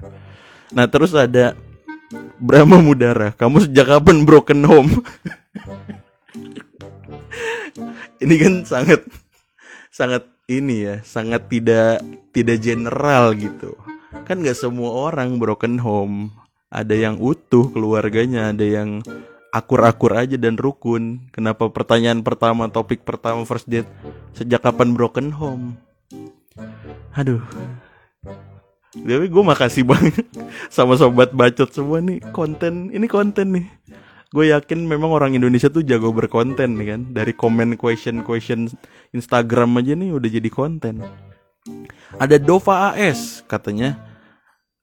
Nah 0.71 0.87
terus 0.87 1.17
ada 1.17 1.57
Brahma 2.37 2.79
Mudara. 2.79 3.33
Kamu 3.33 3.65
sejak 3.65 3.89
kapan 3.89 4.29
broken 4.29 4.63
home? 4.69 5.01
Ini 8.23 8.35
kan 8.39 8.55
sangat 8.69 9.03
sangat 9.93 10.25
ini 10.49 10.89
ya 10.89 10.97
sangat 11.05 11.49
tidak 11.53 12.01
tidak 12.33 12.59
general 12.61 13.37
gitu 13.37 13.77
kan 14.25 14.37
nggak 14.41 14.57
semua 14.57 15.11
orang 15.11 15.41
broken 15.41 15.81
home. 15.81 16.31
Ada 16.73 16.97
yang 16.97 17.21
utuh 17.21 17.69
keluarganya 17.69 18.49
ada 18.49 18.65
yang 18.65 19.05
akur-akur 19.53 20.17
aja 20.17 20.41
dan 20.41 20.57
rukun. 20.57 21.29
Kenapa 21.29 21.69
pertanyaan 21.69 22.25
pertama 22.25 22.69
topik 22.73 23.05
pertama 23.05 23.45
first 23.45 23.69
date 23.69 23.89
sejak 24.33 24.65
kapan 24.65 24.97
broken 24.97 25.29
home? 25.33 25.77
Aduh. 27.13 27.45
Tapi 28.93 29.27
gue 29.29 29.45
makasih 29.45 29.89
banget 29.89 30.25
sama 30.75 30.97
sobat 30.97 31.33
bacot 31.33 31.69
semua 31.73 32.01
nih. 32.01 32.25
Konten 32.33 32.93
ini 32.93 33.09
konten 33.09 33.57
nih. 33.57 33.67
Gue 34.33 34.49
yakin 34.49 34.89
memang 34.89 35.13
orang 35.13 35.37
Indonesia 35.37 35.69
tuh 35.69 35.85
jago 35.85 36.09
berkonten 36.13 36.81
nih 36.81 36.87
kan. 36.97 37.01
Dari 37.13 37.33
komen 37.37 37.77
question 37.77 38.25
question 38.25 38.69
Instagram 39.13 39.77
aja 39.77 39.93
nih 39.93 40.09
udah 40.17 40.31
jadi 40.33 40.49
konten 40.49 41.05
ada 42.19 42.37
Dova 42.39 42.93
AS 42.93 43.43
katanya. 43.47 43.99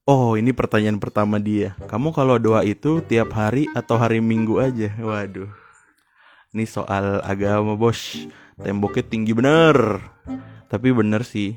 Oh 0.10 0.34
ini 0.34 0.50
pertanyaan 0.56 0.98
pertama 0.98 1.38
dia. 1.38 1.78
Kamu 1.86 2.10
kalau 2.16 2.42
doa 2.42 2.66
itu 2.66 2.98
tiap 3.06 3.30
hari 3.38 3.70
atau 3.78 4.00
hari 4.00 4.18
minggu 4.18 4.58
aja? 4.58 4.90
Waduh. 4.98 5.52
Ini 6.50 6.66
soal 6.66 7.22
agama 7.22 7.78
bos. 7.78 8.26
Temboknya 8.58 9.06
tinggi 9.06 9.38
bener. 9.38 10.02
Tapi 10.66 10.90
bener 10.90 11.22
sih. 11.22 11.54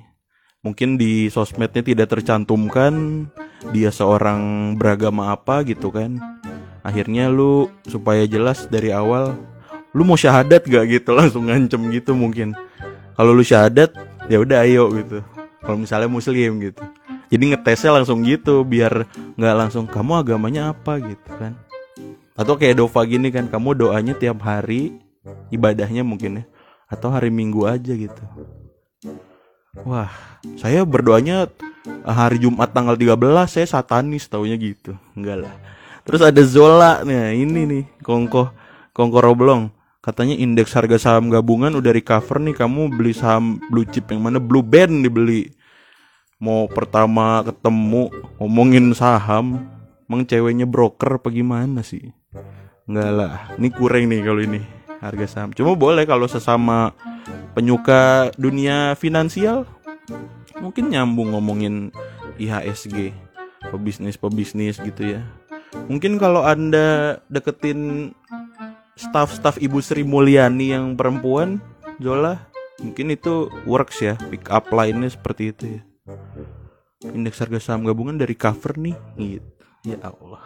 Mungkin 0.62 0.94
di 0.94 1.26
sosmednya 1.26 1.82
tidak 1.82 2.14
tercantumkan 2.14 3.26
Dia 3.74 3.90
seorang 3.90 4.74
beragama 4.76 5.32
apa 5.32 5.64
gitu 5.64 5.88
kan. 5.88 6.20
Akhirnya 6.84 7.32
lu 7.32 7.72
supaya 7.88 8.28
jelas 8.28 8.68
dari 8.68 8.92
awal 8.92 9.32
Lu 9.92 10.08
mau 10.08 10.16
syahadat 10.16 10.64
gak 10.64 10.84
gitu? 10.88 11.12
Langsung 11.18 11.48
ngancem 11.48 11.80
gitu 11.92 12.16
mungkin. 12.16 12.56
Kalau 13.12 13.36
lu 13.36 13.44
syahadat 13.44 13.92
ya 14.32 14.40
udah 14.40 14.64
ayo 14.64 14.88
gitu. 14.96 15.20
Kalau 15.60 15.76
misalnya 15.76 16.08
muslim 16.08 16.56
gitu. 16.64 16.80
Jadi 17.28 17.52
ngetesnya 17.52 18.00
langsung 18.00 18.24
gitu 18.24 18.64
biar 18.64 19.04
nggak 19.36 19.56
langsung 19.56 19.84
kamu 19.84 20.24
agamanya 20.24 20.72
apa? 20.72 20.96
gitu 21.00 21.30
kan. 21.36 21.52
Atau 22.32 22.56
kayak 22.56 22.80
Dova 22.80 23.04
gini 23.04 23.28
kan 23.28 23.52
kamu 23.52 23.76
doanya 23.76 24.16
tiap 24.16 24.40
hari 24.40 24.96
ibadahnya 25.52 26.00
mungkin 26.00 26.40
ya 26.40 26.44
atau 26.88 27.12
hari 27.12 27.28
Minggu 27.28 27.68
aja 27.68 27.92
gitu. 27.92 28.24
Wah 29.84 30.12
saya 30.60 30.84
berdoanya 30.84 31.48
hari 32.04 32.40
Jumat 32.40 32.72
tanggal 32.72 32.96
13 32.96 33.16
saya 33.48 33.66
satanis 33.68 34.28
taunya 34.28 34.56
gitu. 34.56 34.96
Enggak 35.16 35.48
lah. 35.48 35.54
Terus 36.02 36.20
ada 36.24 36.42
Zola 36.44 37.04
nih 37.04 37.36
ini 37.44 37.60
nih 37.68 37.84
kongko 38.00 38.52
kongko 38.92 39.18
roblong 39.20 39.72
katanya 40.02 40.34
indeks 40.34 40.74
harga 40.74 40.98
saham 40.98 41.30
gabungan 41.30 41.78
udah 41.78 41.94
recover 41.94 42.42
nih 42.42 42.58
kamu 42.58 42.90
beli 42.90 43.14
saham 43.14 43.62
blue 43.70 43.86
chip 43.86 44.10
yang 44.10 44.26
mana? 44.26 44.42
Blue 44.42 44.66
band 44.66 45.06
dibeli. 45.06 45.54
Mau 46.42 46.66
pertama 46.66 47.46
ketemu 47.46 48.10
ngomongin 48.42 48.90
saham 48.98 49.62
emang 50.10 50.26
ceweknya 50.26 50.66
broker 50.66 51.22
apa 51.22 51.30
gimana 51.30 51.86
sih? 51.86 52.10
Enggak 52.90 53.10
lah 53.14 53.34
ini 53.56 53.70
kurang 53.70 54.10
nih 54.10 54.20
kalau 54.26 54.42
ini 54.42 54.60
harga 54.98 55.26
saham. 55.30 55.54
Cuma 55.54 55.78
boleh 55.78 56.02
kalau 56.02 56.26
sesama 56.26 56.90
penyuka 57.54 58.34
dunia 58.34 58.98
finansial 58.98 59.70
mungkin 60.58 60.90
nyambung 60.90 61.30
ngomongin 61.30 61.94
IHSG 62.42 63.14
pebisnis 63.70 64.18
pebisnis 64.18 64.82
gitu 64.82 65.14
ya. 65.14 65.22
Mungkin 65.86 66.18
kalau 66.18 66.42
anda 66.42 67.22
deketin 67.30 68.12
staff-staff 68.96 69.56
Ibu 69.58 69.78
Sri 69.80 70.04
Mulyani 70.04 70.76
yang 70.76 70.94
perempuan 70.94 71.60
Zola 72.00 72.48
mungkin 72.80 73.14
itu 73.14 73.48
works 73.68 74.02
ya 74.02 74.18
pick 74.28 74.50
up 74.50 74.68
line-nya 74.72 75.12
seperti 75.12 75.54
itu 75.54 75.64
ya 75.78 75.82
Indeks 77.10 77.42
harga 77.42 77.58
saham 77.58 77.82
gabungan 77.82 78.14
dari 78.14 78.38
cover 78.38 78.78
nih 78.78 78.94
gitu. 79.18 79.50
Ya 79.82 79.98
Allah. 80.06 80.42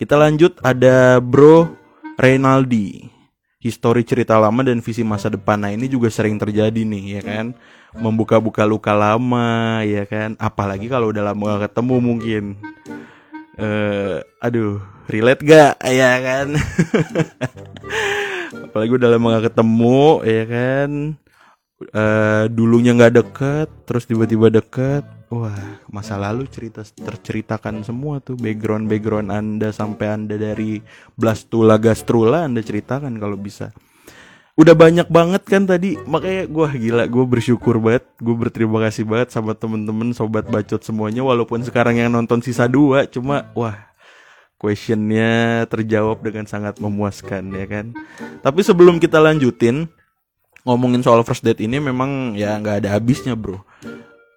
Kita 0.00 0.16
lanjut 0.16 0.56
ada 0.64 1.20
Bro 1.20 1.68
Reynaldi. 2.16 3.12
Histori 3.62 4.02
cerita 4.02 4.40
lama 4.40 4.64
dan 4.66 4.80
visi 4.80 5.04
masa 5.06 5.28
depan. 5.30 5.60
Nah, 5.60 5.70
ini 5.70 5.86
juga 5.86 6.10
sering 6.10 6.34
terjadi 6.34 6.82
nih, 6.82 7.20
ya 7.20 7.22
kan? 7.22 7.46
Membuka-buka 7.94 8.66
luka 8.66 8.90
lama, 8.90 9.84
ya 9.86 10.02
kan? 10.02 10.34
Apalagi 10.40 10.90
kalau 10.90 11.14
udah 11.14 11.30
lama 11.30 11.60
gak 11.60 11.70
ketemu 11.70 11.96
mungkin. 12.02 12.44
Uh, 13.58 14.24
aduh, 14.40 14.80
relate 15.08 15.42
gak? 15.44 15.76
Ya 15.84 16.12
kan? 16.20 16.56
Apalagi 18.72 18.92
udah 18.96 19.08
lama 19.12 19.36
gak 19.36 19.52
ketemu, 19.52 20.24
ya 20.24 20.44
kan? 20.48 20.90
uh, 21.90 22.44
dulunya 22.46 22.94
nggak 22.94 23.14
deket 23.18 23.68
terus 23.88 24.06
tiba-tiba 24.06 24.52
deket 24.52 25.02
wah 25.32 25.80
masa 25.90 26.14
lalu 26.20 26.46
cerita 26.46 26.86
terceritakan 26.86 27.82
semua 27.82 28.22
tuh 28.22 28.38
background 28.38 28.86
background 28.86 29.28
anda 29.32 29.74
sampai 29.74 30.06
anda 30.14 30.36
dari 30.38 30.78
blastula 31.18 31.80
gastrula 31.80 32.46
anda 32.46 32.62
ceritakan 32.62 33.18
kalau 33.18 33.34
bisa 33.34 33.74
udah 34.52 34.74
banyak 34.76 35.08
banget 35.08 35.42
kan 35.48 35.64
tadi 35.64 35.96
makanya 36.04 36.44
gue 36.44 36.66
gila 36.76 37.04
gue 37.08 37.24
bersyukur 37.24 37.80
banget 37.80 38.04
gue 38.20 38.34
berterima 38.36 38.84
kasih 38.84 39.08
banget 39.08 39.32
sama 39.32 39.56
temen-temen 39.56 40.12
sobat 40.12 40.44
bacot 40.44 40.84
semuanya 40.84 41.24
walaupun 41.24 41.64
sekarang 41.64 41.96
yang 41.96 42.12
nonton 42.12 42.44
sisa 42.44 42.68
dua 42.68 43.08
cuma 43.08 43.48
wah 43.56 43.88
questionnya 44.60 45.64
terjawab 45.72 46.20
dengan 46.20 46.44
sangat 46.44 46.76
memuaskan 46.84 47.48
ya 47.56 47.64
kan 47.64 47.96
tapi 48.44 48.60
sebelum 48.60 49.00
kita 49.00 49.24
lanjutin 49.24 49.88
ngomongin 50.62 51.02
soal 51.02 51.26
first 51.26 51.42
date 51.42 51.62
ini 51.62 51.82
memang 51.82 52.38
ya 52.38 52.54
nggak 52.58 52.82
ada 52.82 52.98
habisnya 52.98 53.34
bro. 53.34 53.62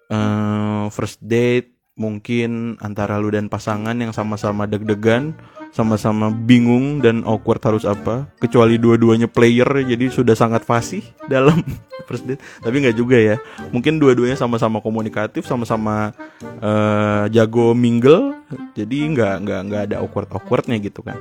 Uh, 0.06 0.86
first 0.94 1.18
date 1.22 1.74
mungkin 1.98 2.76
antara 2.78 3.18
lu 3.18 3.32
dan 3.32 3.48
pasangan 3.48 3.96
yang 3.96 4.12
sama-sama 4.12 4.68
deg-degan, 4.68 5.34
sama-sama 5.76 6.32
bingung 6.32 7.04
dan 7.04 7.20
awkward 7.28 7.60
harus 7.60 7.84
apa. 7.84 8.24
Kecuali 8.40 8.80
dua-duanya 8.80 9.28
player 9.28 9.68
jadi 9.84 10.08
sudah 10.08 10.32
sangat 10.32 10.64
fasih 10.64 11.04
dalam 11.32 11.60
first 12.08 12.24
date. 12.24 12.40
Tapi 12.64 12.80
nggak 12.80 12.96
juga 12.96 13.20
ya. 13.20 13.36
Mungkin 13.68 14.00
dua-duanya 14.00 14.40
sama-sama 14.40 14.80
komunikatif, 14.80 15.44
sama-sama 15.44 16.16
uh, 16.64 17.28
jago 17.28 17.76
mingle. 17.76 18.32
Jadi 18.72 19.04
nggak 19.12 19.44
nggak 19.44 19.60
nggak 19.68 19.82
ada 19.92 19.96
awkward 20.00 20.32
awkwardnya 20.32 20.80
gitu 20.80 21.04
kan. 21.04 21.20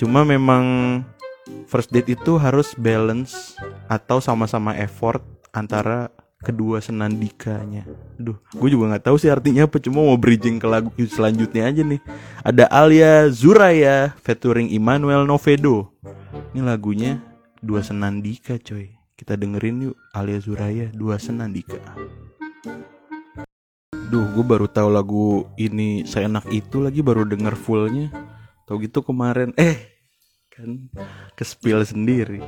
Cuma 0.00 0.24
memang 0.24 0.64
first 1.68 1.92
date 1.92 2.16
itu 2.16 2.40
harus 2.40 2.72
balance 2.80 3.60
atau 3.92 4.24
sama-sama 4.24 4.72
effort 4.80 5.20
antara 5.52 6.08
kedua 6.46 6.78
senandikanya. 6.78 7.82
Duh, 8.14 8.38
gue 8.54 8.68
juga 8.70 8.94
nggak 8.94 9.10
tahu 9.10 9.18
sih 9.18 9.26
artinya 9.26 9.66
apa. 9.66 9.82
Cuma 9.82 10.06
mau 10.06 10.14
bridging 10.14 10.62
ke 10.62 10.66
lagu 10.70 10.94
selanjutnya 10.94 11.66
aja 11.66 11.82
nih. 11.82 11.98
Ada 12.46 12.70
Alia 12.70 13.26
Zuraya 13.34 14.14
featuring 14.22 14.70
Emmanuel 14.70 15.26
Novedo. 15.26 15.90
Ini 16.54 16.62
lagunya 16.62 17.18
dua 17.58 17.82
senandika, 17.82 18.54
coy. 18.62 18.94
Kita 19.18 19.34
dengerin 19.34 19.90
yuk 19.90 19.96
Alia 20.14 20.38
Zuraya 20.38 20.86
dua 20.94 21.18
senandika. 21.18 21.82
Duh, 24.06 24.22
gue 24.38 24.44
baru 24.46 24.70
tahu 24.70 24.86
lagu 24.86 25.50
ini 25.58 26.06
seenak 26.06 26.46
itu 26.54 26.78
lagi 26.78 27.02
baru 27.02 27.26
denger 27.26 27.58
fullnya. 27.58 28.14
Tau 28.62 28.78
gitu 28.78 29.02
kemarin, 29.02 29.50
eh 29.58 29.98
kan 30.54 30.86
ke 31.34 31.42
spill 31.42 31.82
sendiri. 31.82 32.38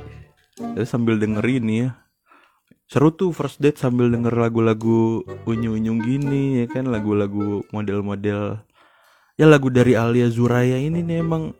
Tapi 0.55 0.87
sambil 0.87 1.19
denger 1.19 1.43
ini 1.47 1.87
ya, 1.87 1.99
seru 2.89 3.13
tuh 3.13 3.29
first 3.29 3.61
date 3.61 3.77
sambil 3.77 4.09
denger 4.09 4.33
lagu-lagu 4.33 5.21
unyu-unyu 5.45 6.01
gini 6.01 6.43
ya 6.59 6.65
kan? 6.65 6.89
Lagu-lagu 6.89 7.61
model-model. 7.69 8.65
Ya 9.37 9.45
lagu 9.45 9.69
dari 9.69 9.93
Alia 9.93 10.27
Zuraya 10.27 10.75
ini 10.81 11.05
nih 11.05 11.21
emang 11.21 11.53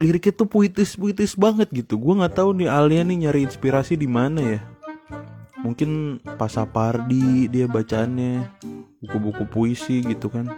liriknya 0.00 0.32
tuh 0.32 0.48
puitis-puitis 0.48 1.36
banget 1.36 1.68
gitu. 1.76 2.00
Gue 2.00 2.16
nggak 2.16 2.40
tahu 2.40 2.56
nih 2.56 2.72
Alia 2.72 3.04
nih 3.04 3.28
nyari 3.28 3.44
inspirasi 3.44 4.00
di 4.00 4.08
mana 4.08 4.40
ya. 4.40 4.60
Mungkin 5.60 6.24
Pasapardi 6.40 7.52
dia 7.52 7.68
bacaannya 7.68 8.48
buku-buku 9.04 9.44
puisi 9.44 10.00
gitu 10.02 10.32
kan. 10.32 10.48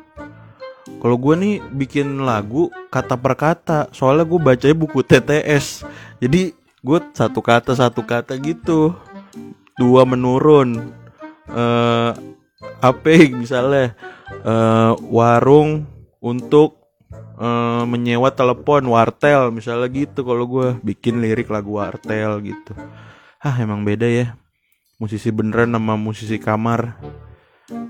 Kalau 1.02 1.18
gue 1.18 1.34
nih 1.34 1.54
bikin 1.74 2.22
lagu 2.22 2.70
kata 2.88 3.18
per 3.18 3.34
kata 3.36 3.90
soalnya 3.92 4.24
gue 4.24 4.40
bacanya 4.40 4.76
buku 4.78 5.04
TTS 5.04 5.84
jadi 6.18 6.56
gue 6.78 6.98
satu 7.12 7.42
kata 7.42 7.74
satu 7.74 8.06
kata 8.06 8.38
gitu 8.38 8.94
dua 9.78 10.02
menurun. 10.04 10.92
Uh, 11.48 12.12
apa 12.82 13.30
misalnya 13.32 13.96
uh, 14.44 14.92
warung 15.08 15.88
untuk 16.20 16.76
uh, 17.38 17.88
menyewa 17.88 18.28
telepon 18.34 18.84
wartel 18.90 19.48
misalnya 19.48 19.88
gitu 19.88 20.26
kalau 20.26 20.44
gue 20.44 20.68
bikin 20.84 21.22
lirik 21.22 21.48
lagu 21.48 21.78
wartel 21.78 22.42
gitu. 22.44 22.76
Ah 23.38 23.54
emang 23.62 23.86
beda 23.86 24.04
ya. 24.04 24.34
Musisi 24.98 25.30
beneran 25.30 25.70
sama 25.70 25.94
musisi 25.94 26.36
kamar. 26.42 26.98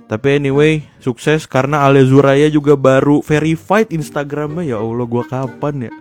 Tapi 0.09 0.37
anyway 0.37 0.85
sukses 1.01 1.49
karena 1.49 1.89
Ale 1.89 2.05
Zuraya 2.05 2.53
juga 2.53 2.77
baru 2.77 3.25
verified 3.25 3.89
Instagramnya. 3.89 4.77
Ya 4.77 4.77
Allah 4.77 5.07
gua 5.09 5.25
kapan 5.25 5.89
ya? 5.89 5.93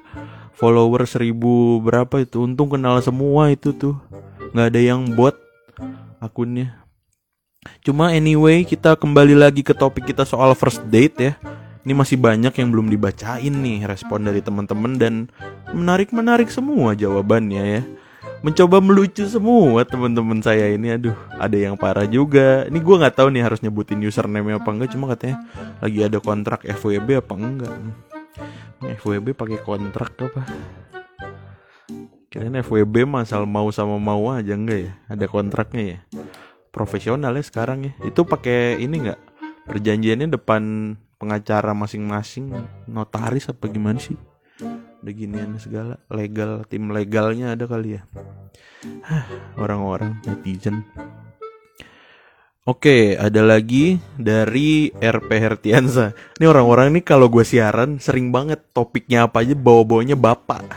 Follower 0.58 1.08
seribu 1.08 1.79
berapa 1.79 2.20
itu? 2.20 2.44
Untung 2.44 2.67
kenal 2.67 3.00
semua 3.00 3.53
itu 3.53 3.72
tuh. 3.72 3.96
Nggak 4.51 4.67
ada 4.67 4.82
yang 4.84 5.01
bot 5.15 5.36
akunnya. 6.18 6.88
Cuma 7.84 8.14
anyway 8.14 8.64
kita 8.64 8.96
kembali 8.96 9.36
lagi 9.36 9.62
ke 9.66 9.76
topik 9.76 10.08
kita 10.08 10.24
soal 10.24 10.54
first 10.56 10.84
date 10.88 11.18
ya. 11.20 11.34
Ini 11.88 11.96
masih 11.96 12.20
banyak 12.20 12.52
yang 12.52 12.68
belum 12.68 12.92
dibacain 12.92 13.54
nih 13.64 13.88
respon 13.88 14.28
dari 14.28 14.44
teman-teman 14.44 15.00
dan 15.00 15.14
menarik 15.72 16.12
menarik 16.12 16.52
semua 16.52 16.92
jawabannya 16.92 17.64
ya. 17.64 17.82
Mencoba 18.44 18.78
melucu 18.84 19.26
semua 19.26 19.82
teman-teman 19.88 20.44
saya 20.44 20.70
ini 20.70 20.94
aduh 20.94 21.16
ada 21.40 21.58
yang 21.58 21.80
parah 21.80 22.06
juga. 22.06 22.68
Ini 22.68 22.78
gue 22.78 22.96
nggak 23.02 23.16
tahu 23.18 23.32
nih 23.32 23.44
harus 23.44 23.64
nyebutin 23.64 24.04
username 24.04 24.60
apa 24.60 24.70
enggak 24.70 24.92
cuma 24.94 25.10
katanya 25.16 25.48
lagi 25.80 26.00
ada 26.04 26.20
kontrak 26.20 26.62
FWB 26.68 27.24
apa 27.24 27.34
enggak. 27.34 27.76
FWB 29.02 29.34
pakai 29.34 29.60
kontrak 29.64 30.14
apa 30.22 30.44
kirain 32.38 32.53
FWB 32.62 33.10
masal 33.10 33.50
mau 33.50 33.65
sama 33.74 33.98
mau 33.98 34.29
aja 34.29 34.53
enggak 34.53 34.86
ya? 34.86 34.94
Ada 35.10 35.25
kontraknya 35.25 35.98
ya? 35.98 36.00
Profesional 36.70 37.34
ya 37.34 37.41
sekarang 37.41 37.89
ya. 37.89 37.94
Itu 38.06 38.29
pakai 38.29 38.77
ini 38.77 39.01
enggak? 39.01 39.17
Perjanjiannya 39.65 40.29
depan 40.38 40.94
pengacara 41.17 41.74
masing-masing 41.74 42.53
notaris 42.86 43.50
apa 43.50 43.65
gimana 43.74 43.98
sih? 43.98 44.13
Udah 45.01 45.58
segala. 45.58 45.98
Legal 46.13 46.62
tim 46.70 46.94
legalnya 46.94 47.58
ada 47.58 47.65
kali 47.65 47.98
ya. 47.98 48.06
Orang-orang 49.58 50.22
netizen. 50.22 50.86
Oke, 52.70 53.17
ada 53.17 53.41
lagi 53.41 53.98
dari 54.13 54.94
RP 54.94 55.29
Hertiansa. 55.41 56.13
Ini 56.38 56.46
orang-orang 56.46 56.94
ini 56.94 57.01
kalau 57.01 57.34
gue 57.34 57.41
siaran 57.41 57.98
sering 57.98 58.29
banget 58.29 58.62
topiknya 58.77 59.25
apa 59.25 59.41
aja 59.41 59.58
bawa-bawanya 59.58 60.13
bapak. 60.13 60.67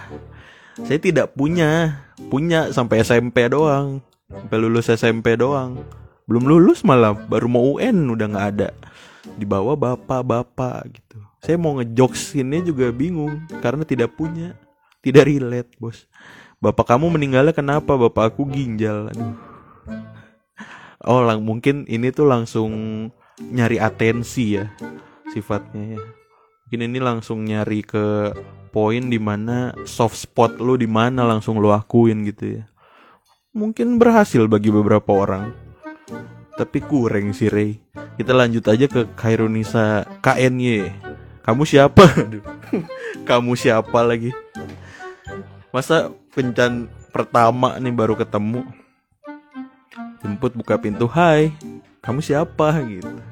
Saya 0.85 0.99
tidak 0.99 1.33
punya, 1.37 2.01
punya 2.29 2.71
sampai 2.71 3.03
SMP 3.05 3.47
doang, 3.49 4.05
sampai 4.31 4.57
lulus 4.61 4.89
SMP 4.89 5.35
doang. 5.37 5.81
Belum 6.25 6.47
lulus 6.47 6.87
malah, 6.87 7.15
baru 7.15 7.51
mau 7.51 7.65
UN 7.79 8.15
udah 8.15 8.27
nggak 8.31 8.49
ada. 8.57 8.71
Dibawa 9.35 9.75
bapak-bapak 9.75 10.95
gitu. 10.95 11.19
Saya 11.41 11.57
mau 11.57 11.77
ngejoksinnya 11.81 12.63
juga 12.63 12.93
bingung 12.93 13.49
karena 13.65 13.83
tidak 13.83 14.13
punya, 14.15 14.55
tidak 15.01 15.27
relate 15.27 15.73
bos. 15.81 16.05
Bapak 16.61 16.93
kamu 16.93 17.09
meninggalnya 17.17 17.57
kenapa? 17.57 17.97
Bapak 17.97 18.37
aku 18.37 18.45
ginjal. 18.53 19.09
Aduh. 19.09 19.33
Oh, 21.01 21.25
lang 21.25 21.41
mungkin 21.41 21.89
ini 21.89 22.13
tuh 22.13 22.29
langsung 22.29 22.71
nyari 23.41 23.81
atensi 23.81 24.61
ya 24.61 24.69
sifatnya 25.33 25.97
ya. 25.97 26.03
Mungkin 26.69 26.81
ini 26.93 26.99
langsung 27.01 27.39
nyari 27.49 27.81
ke 27.81 28.37
poin 28.71 29.11
di 29.11 29.19
mana 29.19 29.75
soft 29.85 30.17
spot 30.17 30.59
lu 30.63 30.79
di 30.79 30.87
mana 30.87 31.27
langsung 31.27 31.59
lu 31.59 31.75
akuin 31.75 32.27
gitu 32.27 32.59
ya. 32.59 32.65
Mungkin 33.51 33.99
berhasil 33.99 34.47
bagi 34.47 34.71
beberapa 34.71 35.11
orang. 35.11 35.51
Tapi 36.55 36.79
kurang 36.87 37.35
sih 37.35 37.51
Ray. 37.51 37.83
Kita 38.15 38.31
lanjut 38.35 38.63
aja 38.71 38.87
ke 38.87 39.11
Kairunisa 39.19 40.07
KNY. 40.23 40.87
Kamu 41.43 41.63
siapa? 41.67 42.05
Kamu 43.29 43.59
siapa 43.59 44.07
lagi? 44.07 44.31
Masa 45.71 46.11
kencan 46.35 46.91
pertama 47.11 47.79
nih 47.79 47.95
baru 47.95 48.19
ketemu 48.19 48.67
Jemput 50.23 50.55
buka 50.55 50.79
pintu 50.79 51.07
Hai 51.07 51.55
Kamu 52.03 52.19
siapa 52.23 52.75
gitu 52.87 53.30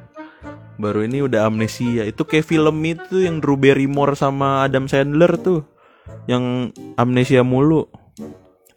Baru 0.78 1.02
ini 1.02 1.26
udah 1.26 1.50
amnesia 1.50 2.06
Itu 2.06 2.24
kayak 2.24 2.46
film 2.46 2.78
itu 2.86 3.26
yang 3.26 3.42
Drew 3.42 3.58
Barrymore 3.58 4.14
sama 4.14 4.62
Adam 4.62 4.86
Sandler 4.86 5.34
tuh 5.36 5.66
Yang 6.30 6.72
amnesia 6.94 7.42
mulu 7.42 7.90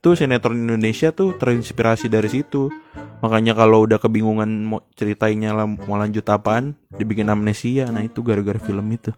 Tuh 0.01 0.17
sinetron 0.17 0.57
Indonesia 0.57 1.13
tuh 1.13 1.37
terinspirasi 1.37 2.09
dari 2.09 2.27
situ 2.27 2.73
Makanya 3.21 3.53
kalau 3.53 3.85
udah 3.85 4.01
kebingungan 4.01 4.49
mau 4.65 4.81
ceritainnya 4.97 5.53
mau 5.53 5.93
lanjut 5.93 6.25
apaan, 6.25 6.73
dibikin 6.89 7.29
amnesia. 7.29 7.85
Nah 7.93 8.01
itu 8.01 8.25
gara-gara 8.25 8.57
film 8.57 8.89
itu. 8.89 9.13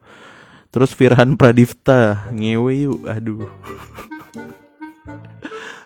Terus 0.75 0.91
Firhan 0.91 1.39
Pradipta 1.39 2.27
ngewe 2.35 2.91
yuk, 2.91 3.07
aduh. 3.07 3.47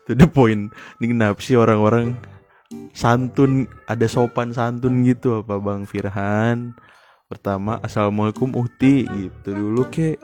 Itu 0.07 0.15
the 0.15 0.25
point. 0.25 0.71
Ini 0.97 1.05
kenapa 1.11 1.43
sih 1.43 1.59
orang-orang 1.59 2.15
santun 2.95 3.67
ada 3.85 4.07
sopan 4.07 4.55
santun 4.55 5.03
gitu 5.03 5.43
apa 5.43 5.59
Bang 5.59 5.83
Firhan? 5.85 6.73
Pertama 7.27 7.83
Assalamualaikum 7.83 8.55
Uhti 8.55 9.03
gitu 9.03 9.49
dulu 9.51 9.83
kek. 9.91 10.15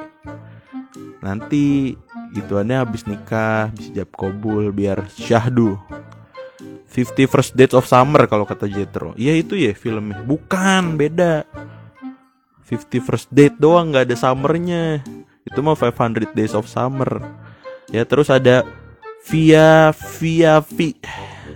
Nanti 1.20 1.96
ituannya 2.32 2.80
habis 2.80 3.04
nikah 3.04 3.72
bisa 3.76 3.92
jawab 3.92 4.12
kobul 4.16 4.72
biar 4.72 5.08
syahdu 5.12 5.76
Fifty 6.94 7.28
First 7.28 7.60
Dates 7.60 7.74
of 7.74 7.90
Summer 7.90 8.24
kalau 8.30 8.46
kata 8.48 8.70
Jetro. 8.70 9.18
Iya 9.18 9.34
itu 9.36 9.58
ya 9.58 9.74
filmnya. 9.74 10.22
Bukan, 10.22 10.94
beda. 10.94 11.42
Fifty 12.62 13.02
First 13.02 13.34
Date 13.34 13.58
doang 13.58 13.90
nggak 13.90 14.08
ada 14.08 14.16
summernya. 14.16 15.02
Itu 15.42 15.66
mah 15.66 15.74
500 15.74 16.32
Days 16.38 16.54
of 16.54 16.70
Summer. 16.70 17.20
Ya 17.90 18.06
terus 18.06 18.30
ada 18.30 18.62
Via 19.26 19.90
Via 20.22 20.62
Vi. 20.62 20.96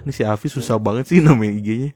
Ini 0.03 0.11
si 0.11 0.25
Avi 0.25 0.47
susah 0.49 0.81
banget 0.81 1.07
sih 1.07 1.21
namanya 1.21 1.53
IG-nya. 1.53 1.91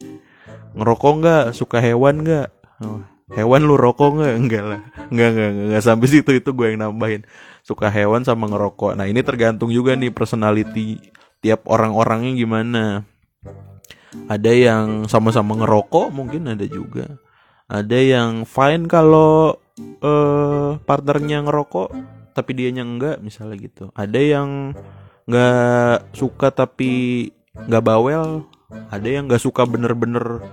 Ngerokok 0.78 1.14
nggak? 1.20 1.46
Suka 1.58 1.82
hewan 1.82 2.22
nggak? 2.22 2.48
Oh, 2.86 3.02
hewan 3.38 3.64
lu 3.68 3.76
rokok 3.80 4.20
nggak? 4.20 4.36
Enggak 4.38 4.64
lah. 4.66 4.82
Enggak, 5.12 5.30
enggak, 5.36 5.50
enggak, 5.52 5.66
enggak 5.72 5.84
sampai 5.84 6.08
situ 6.08 6.32
itu 6.36 6.50
gue 6.52 6.68
yang 6.72 6.80
nambahin. 6.84 7.22
Suka 7.62 7.88
hewan 7.94 8.26
sama 8.26 8.50
ngerokok. 8.50 8.98
Nah, 8.98 9.06
ini 9.06 9.22
tergantung 9.22 9.70
juga 9.70 9.94
nih 9.94 10.10
personality 10.10 11.00
tiap 11.42 11.66
orang-orangnya 11.66 12.32
gimana 12.38 12.84
ada 14.30 14.52
yang 14.54 15.10
sama-sama 15.10 15.58
ngerokok 15.58 16.14
mungkin 16.14 16.54
ada 16.54 16.64
juga 16.70 17.18
ada 17.66 17.98
yang 17.98 18.46
fine 18.46 18.86
kalau 18.86 19.58
uh, 20.06 20.78
partnernya 20.86 21.42
ngerokok 21.48 21.90
tapi 22.38 22.52
dia 22.56 22.70
enggak 22.72 23.20
misalnya 23.20 23.58
gitu 23.58 23.90
ada 23.98 24.20
yang 24.22 24.78
nggak 25.26 26.14
suka 26.14 26.54
tapi 26.54 27.28
nggak 27.56 27.84
bawel 27.84 28.46
ada 28.94 29.08
yang 29.08 29.28
nggak 29.28 29.42
suka 29.42 29.66
bener-bener 29.66 30.46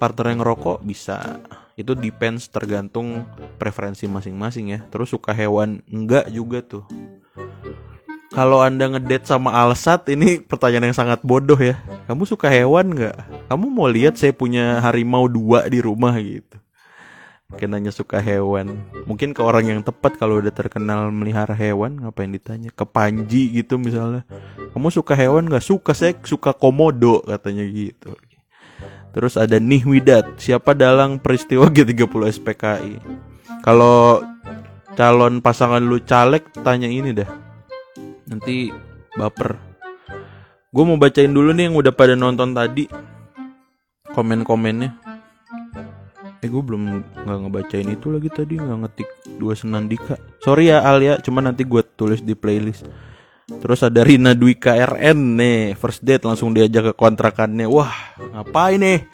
partner 0.00 0.32
yang 0.32 0.40
ngerokok 0.42 0.78
bisa 0.82 1.38
itu 1.76 1.92
depends 1.92 2.48
tergantung 2.48 3.28
preferensi 3.60 4.08
masing-masing 4.08 4.72
ya 4.72 4.80
terus 4.88 5.12
suka 5.12 5.36
hewan 5.36 5.84
enggak 5.92 6.26
juga 6.32 6.64
tuh 6.64 6.84
kalau 8.36 8.60
anda 8.60 8.84
ngedate 8.84 9.24
sama 9.24 9.48
Alsat 9.48 10.12
ini 10.12 10.44
pertanyaan 10.44 10.92
yang 10.92 10.98
sangat 10.98 11.24
bodoh 11.24 11.56
ya. 11.56 11.80
Kamu 12.04 12.28
suka 12.28 12.52
hewan 12.52 12.92
nggak? 12.92 13.16
Kamu 13.48 13.64
mau 13.72 13.88
lihat 13.88 14.20
saya 14.20 14.36
punya 14.36 14.76
harimau 14.84 15.24
dua 15.24 15.64
di 15.72 15.80
rumah 15.80 16.12
gitu. 16.20 16.60
Mungkin 17.48 17.68
nanya 17.72 17.94
suka 17.94 18.20
hewan. 18.20 18.76
Mungkin 19.08 19.32
ke 19.32 19.40
orang 19.40 19.70
yang 19.70 19.80
tepat 19.80 20.20
kalau 20.20 20.42
udah 20.42 20.50
terkenal 20.52 21.08
melihara 21.14 21.56
hewan 21.56 21.96
ngapain 22.02 22.28
ditanya? 22.28 22.68
Ke 22.74 22.84
Panji 22.84 23.56
gitu 23.56 23.80
misalnya. 23.80 24.28
Kamu 24.76 24.92
suka 24.92 25.16
hewan 25.16 25.48
nggak? 25.48 25.64
Suka 25.64 25.96
saya 25.96 26.12
suka 26.26 26.52
komodo 26.52 27.24
katanya 27.24 27.64
gitu. 27.64 28.18
Terus 29.16 29.40
ada 29.40 29.56
Nihwidat, 29.56 30.36
siapa 30.36 30.76
dalang 30.76 31.16
peristiwa 31.16 31.72
G30 31.72 32.36
SPKI. 32.36 33.00
Kalau 33.64 34.20
calon 34.92 35.40
pasangan 35.40 35.80
lu 35.80 35.96
caleg 36.04 36.44
tanya 36.60 36.84
ini 36.84 37.16
dah. 37.16 37.30
Nanti 38.28 38.68
baper. 39.16 39.56
Gue 40.68 40.84
mau 40.84 41.00
bacain 41.00 41.32
dulu 41.32 41.56
nih 41.56 41.72
yang 41.72 41.80
udah 41.80 41.96
pada 41.96 42.12
nonton 42.12 42.52
tadi. 42.52 42.84
Komen-komennya. 44.12 44.92
Eh 46.44 46.48
gue 46.52 46.60
belum 46.60 47.00
nggak 47.24 47.38
ngebacain 47.40 47.88
itu 47.88 48.12
lagi 48.12 48.28
tadi 48.28 48.60
nggak 48.60 48.78
ngetik 48.84 49.08
dua 49.40 49.56
senandika. 49.56 50.20
Sorry 50.44 50.68
ya 50.68 50.84
Alia, 50.84 51.16
cuma 51.24 51.40
nanti 51.40 51.64
gue 51.64 51.80
tulis 51.96 52.20
di 52.20 52.36
playlist. 52.36 52.84
Terus 53.46 53.78
ada 53.86 54.02
Rina 54.02 54.34
Dwi 54.34 54.58
KRN 54.58 55.38
nih 55.38 55.78
First 55.78 56.02
date 56.02 56.26
langsung 56.26 56.50
diajak 56.50 56.90
ke 56.90 56.92
kontrakannya. 56.98 57.70
Wah 57.70 57.94
ngapain 58.18 58.82
nih? 58.82 59.06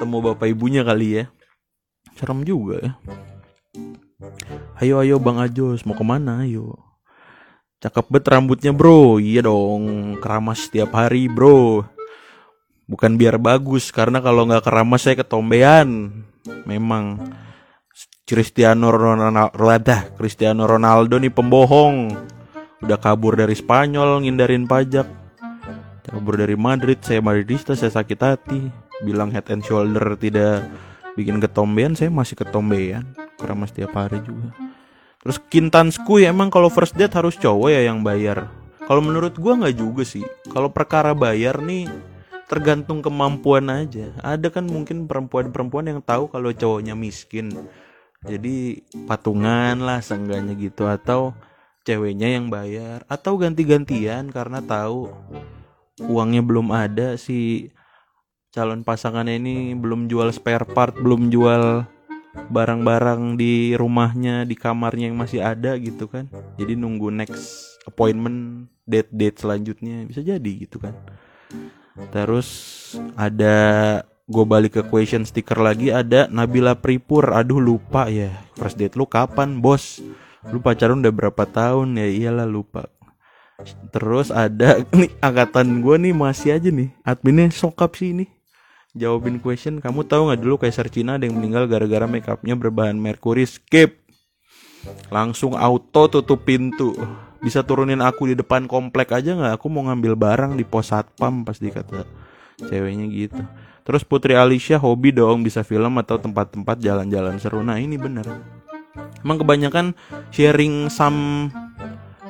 Temu 0.00 0.24
bapak 0.24 0.48
ibunya 0.48 0.80
kali 0.80 1.20
ya. 1.20 1.24
Serem 2.16 2.40
juga 2.48 2.80
ya. 2.80 2.92
Ayo 4.80 5.04
ayo 5.04 5.20
Bang 5.20 5.36
Ajos 5.36 5.84
Mau 5.84 5.92
ke 5.92 6.00
mana? 6.00 6.48
Ayo. 6.48 6.80
Cakep 7.84 8.08
bet 8.08 8.24
rambutnya 8.24 8.72
bro. 8.72 9.20
Iya 9.20 9.44
dong 9.44 10.16
Keramas 10.16 10.64
setiap 10.64 10.96
hari 10.96 11.28
bro. 11.28 11.84
Bukan 12.88 13.20
biar 13.20 13.36
bagus 13.36 13.92
Karena 13.92 14.24
kalau 14.24 14.48
nggak 14.48 14.64
keramas 14.64 15.04
saya 15.04 15.20
ketombean. 15.20 16.24
Memang. 16.64 17.20
Cristiano 18.24 18.88
Ronaldo 18.88 20.16
Cristiano 20.16 20.64
Ronaldo 20.64 21.20
nih 21.20 21.28
pembohong 21.28 22.16
udah 22.82 22.98
kabur 22.98 23.38
dari 23.38 23.54
Spanyol 23.54 24.24
ngindarin 24.24 24.66
pajak. 24.66 25.06
Kabur 26.04 26.38
dari 26.38 26.54
Madrid 26.54 27.02
saya 27.02 27.22
Madridista 27.22 27.74
saya 27.74 27.90
sakit 27.90 28.18
hati. 28.22 28.60
Bilang 29.02 29.34
head 29.34 29.50
and 29.50 29.62
shoulder 29.66 30.14
tidak 30.14 30.66
bikin 31.18 31.42
ketombean 31.42 31.94
saya 31.98 32.10
masih 32.10 32.38
ketombean. 32.38 33.04
Karena 33.38 33.66
setiap 33.66 33.94
hari 33.98 34.22
juga. 34.22 34.54
Terus 35.24 35.40
kintansku 35.48 36.20
ya 36.20 36.30
emang 36.30 36.52
kalau 36.52 36.68
first 36.68 36.94
date 36.94 37.16
harus 37.16 37.34
cowok 37.40 37.72
ya 37.72 37.88
yang 37.88 38.04
bayar. 38.04 38.46
Kalau 38.84 39.00
menurut 39.00 39.32
gua 39.40 39.56
nggak 39.56 39.76
juga 39.80 40.04
sih. 40.04 40.22
Kalau 40.52 40.68
perkara 40.68 41.16
bayar 41.16 41.58
nih 41.64 41.88
tergantung 42.44 43.00
kemampuan 43.00 43.72
aja. 43.72 44.12
Ada 44.20 44.52
kan 44.52 44.68
mungkin 44.68 45.08
perempuan-perempuan 45.08 45.88
yang 45.88 46.00
tahu 46.04 46.28
kalau 46.28 46.52
cowoknya 46.52 46.92
miskin. 46.92 47.50
Jadi 48.24 48.84
patungan 49.08 49.80
lah 49.80 50.04
seenggaknya 50.04 50.52
gitu. 50.60 50.84
Atau 50.84 51.32
ceweknya 51.84 52.32
yang 52.40 52.48
bayar 52.48 53.04
atau 53.06 53.36
ganti-gantian 53.36 54.32
karena 54.32 54.64
tahu 54.64 55.12
uangnya 56.00 56.42
belum 56.42 56.72
ada 56.74 57.14
si 57.20 57.70
calon 58.54 58.86
pasangannya 58.86 59.36
ini 59.38 59.54
belum 59.74 60.06
jual 60.06 60.30
spare 60.30 60.64
part, 60.64 60.94
belum 60.94 61.28
jual 61.28 61.84
barang-barang 62.50 63.38
di 63.38 63.74
rumahnya, 63.74 64.46
di 64.46 64.54
kamarnya 64.58 65.10
yang 65.10 65.18
masih 65.18 65.42
ada 65.42 65.74
gitu 65.78 66.06
kan. 66.06 66.30
Jadi 66.58 66.78
nunggu 66.78 67.10
next 67.10 67.78
appointment, 67.86 68.70
date-date 68.86 69.42
selanjutnya 69.42 70.06
bisa 70.06 70.22
jadi 70.22 70.50
gitu 70.66 70.78
kan. 70.78 70.94
Terus 72.10 72.48
ada 73.14 73.56
gue 74.24 74.44
balik 74.48 74.80
ke 74.80 74.82
question 74.88 75.26
sticker 75.26 75.60
lagi 75.60 75.92
ada 75.92 76.32
Nabila 76.32 76.72
Pripur 76.72 77.28
aduh 77.36 77.60
lupa 77.60 78.08
ya 78.08 78.32
first 78.56 78.80
date 78.80 78.96
lu 78.96 79.04
kapan 79.04 79.60
bos 79.60 80.00
lu 80.52 80.58
pacaran 80.60 81.00
udah 81.00 81.14
berapa 81.14 81.44
tahun? 81.48 81.96
Ya 81.96 82.08
iyalah 82.08 82.48
lupa. 82.48 82.90
Terus 83.94 84.34
ada 84.34 84.82
nih 84.98 85.12
angkatan 85.22 85.80
gue 85.80 85.96
nih 86.10 86.14
masih 86.14 86.58
aja 86.58 86.68
nih. 86.68 86.90
Adminnya 87.06 87.52
sokap 87.54 87.94
sih 87.94 88.12
ini. 88.12 88.26
Jawabin 88.94 89.42
question 89.42 89.82
kamu 89.82 90.06
tahu 90.06 90.30
nggak 90.30 90.40
dulu 90.42 90.54
kaisar 90.62 90.86
Cina 90.86 91.18
ada 91.18 91.26
yang 91.26 91.34
meninggal 91.34 91.66
gara-gara 91.66 92.06
makeupnya 92.06 92.54
berbahan 92.54 92.94
merkuri? 92.94 93.42
Skip. 93.46 94.06
Langsung 95.10 95.58
auto 95.58 96.06
tutup 96.06 96.46
pintu. 96.46 96.94
Bisa 97.42 97.66
turunin 97.66 98.00
aku 98.00 98.30
di 98.30 98.34
depan 98.38 98.70
komplek 98.70 99.10
aja 99.10 99.34
nggak? 99.34 99.58
Aku 99.58 99.66
mau 99.66 99.82
ngambil 99.86 100.14
barang 100.14 100.52
di 100.54 100.62
pos 100.62 100.94
satpam 100.94 101.42
pas 101.42 101.58
dikata 101.58 102.06
ceweknya 102.62 103.06
gitu. 103.10 103.42
Terus 103.84 104.00
Putri 104.06 104.32
Alicia 104.32 104.80
hobi 104.80 105.12
dong 105.12 105.44
bisa 105.44 105.60
film 105.60 106.00
atau 106.00 106.16
tempat-tempat 106.16 106.80
jalan-jalan 106.80 107.36
seru. 107.36 107.60
Nah 107.60 107.76
ini 107.76 108.00
bener 108.00 108.24
emang 109.24 109.40
kebanyakan 109.40 109.96
sharing 110.28 110.92
some 110.92 111.48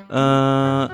uh, 0.09 0.87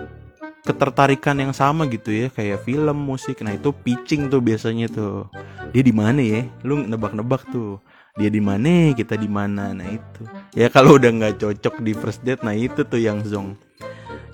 ketertarikan 0.65 1.37
yang 1.39 1.53
sama 1.53 1.87
gitu 1.87 2.11
ya 2.11 2.27
kayak 2.33 2.65
film 2.65 2.97
musik. 2.97 3.45
Nah 3.45 3.55
itu 3.55 3.71
pitching 3.71 4.33
tuh 4.33 4.41
biasanya 4.41 4.89
tuh. 4.89 5.29
Dia 5.71 5.85
di 5.85 5.95
mana 5.95 6.21
ya? 6.21 6.43
Lu 6.65 6.81
nebak-nebak 6.81 7.47
tuh. 7.53 7.79
Dia 8.19 8.33
di 8.33 8.43
mana? 8.43 8.97
Kita 8.97 9.15
di 9.15 9.29
mana? 9.31 9.77
Nah 9.77 9.87
itu. 9.87 10.25
Ya 10.57 10.73
kalau 10.73 10.99
udah 10.99 11.13
nggak 11.13 11.39
cocok 11.39 11.85
di 11.85 11.93
first 11.95 12.25
date 12.27 12.43
nah 12.43 12.57
itu 12.57 12.83
tuh 12.83 12.99
yang 12.99 13.23
zong. 13.23 13.55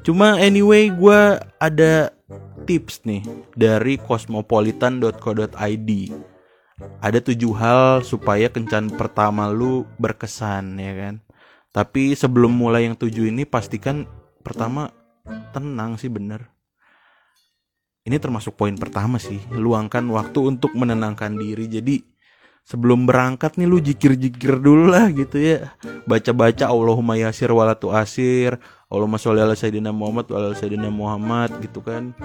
Cuma 0.06 0.38
anyway 0.38 0.86
gue 0.88 1.20
ada 1.58 2.14
tips 2.66 3.06
nih 3.06 3.22
dari 3.54 3.98
cosmopolitan.co.id 3.98 5.90
ada 7.00 7.18
tujuh 7.22 7.52
hal 7.56 8.04
supaya 8.04 8.52
kencan 8.52 8.92
pertama 8.92 9.48
lu 9.48 9.88
berkesan 9.96 10.76
ya 10.76 10.92
kan 10.92 11.14
tapi 11.76 12.16
sebelum 12.16 12.56
mulai 12.56 12.88
yang 12.88 12.96
tujuh 12.96 13.28
ini 13.28 13.44
pastikan 13.44 14.08
pertama 14.40 14.88
tenang 15.52 16.00
sih 16.00 16.08
bener. 16.08 16.48
Ini 18.08 18.16
termasuk 18.16 18.56
poin 18.56 18.72
pertama 18.80 19.20
sih, 19.20 19.36
luangkan 19.52 20.08
waktu 20.08 20.56
untuk 20.56 20.72
menenangkan 20.72 21.36
diri. 21.36 21.68
Jadi 21.68 22.00
sebelum 22.64 23.04
berangkat 23.04 23.60
nih 23.60 23.68
lu 23.68 23.76
jikir-jikir 23.84 24.56
dulu 24.56 24.88
lah 24.88 25.12
gitu 25.12 25.36
ya. 25.36 25.76
Baca-baca 26.08 26.72
Allahumma 26.72 27.20
yasir 27.20 27.52
walatu 27.52 27.92
asir, 27.92 28.56
Allahumma 28.88 29.20
sholli 29.20 29.44
ala 29.44 29.52
sayyidina 29.52 29.92
Muhammad 29.92 30.32
wa 30.32 30.36
ala 30.40 30.56
sayyidina 30.56 30.88
Muhammad 30.88 31.60
gitu 31.60 31.84
kan. 31.84 32.16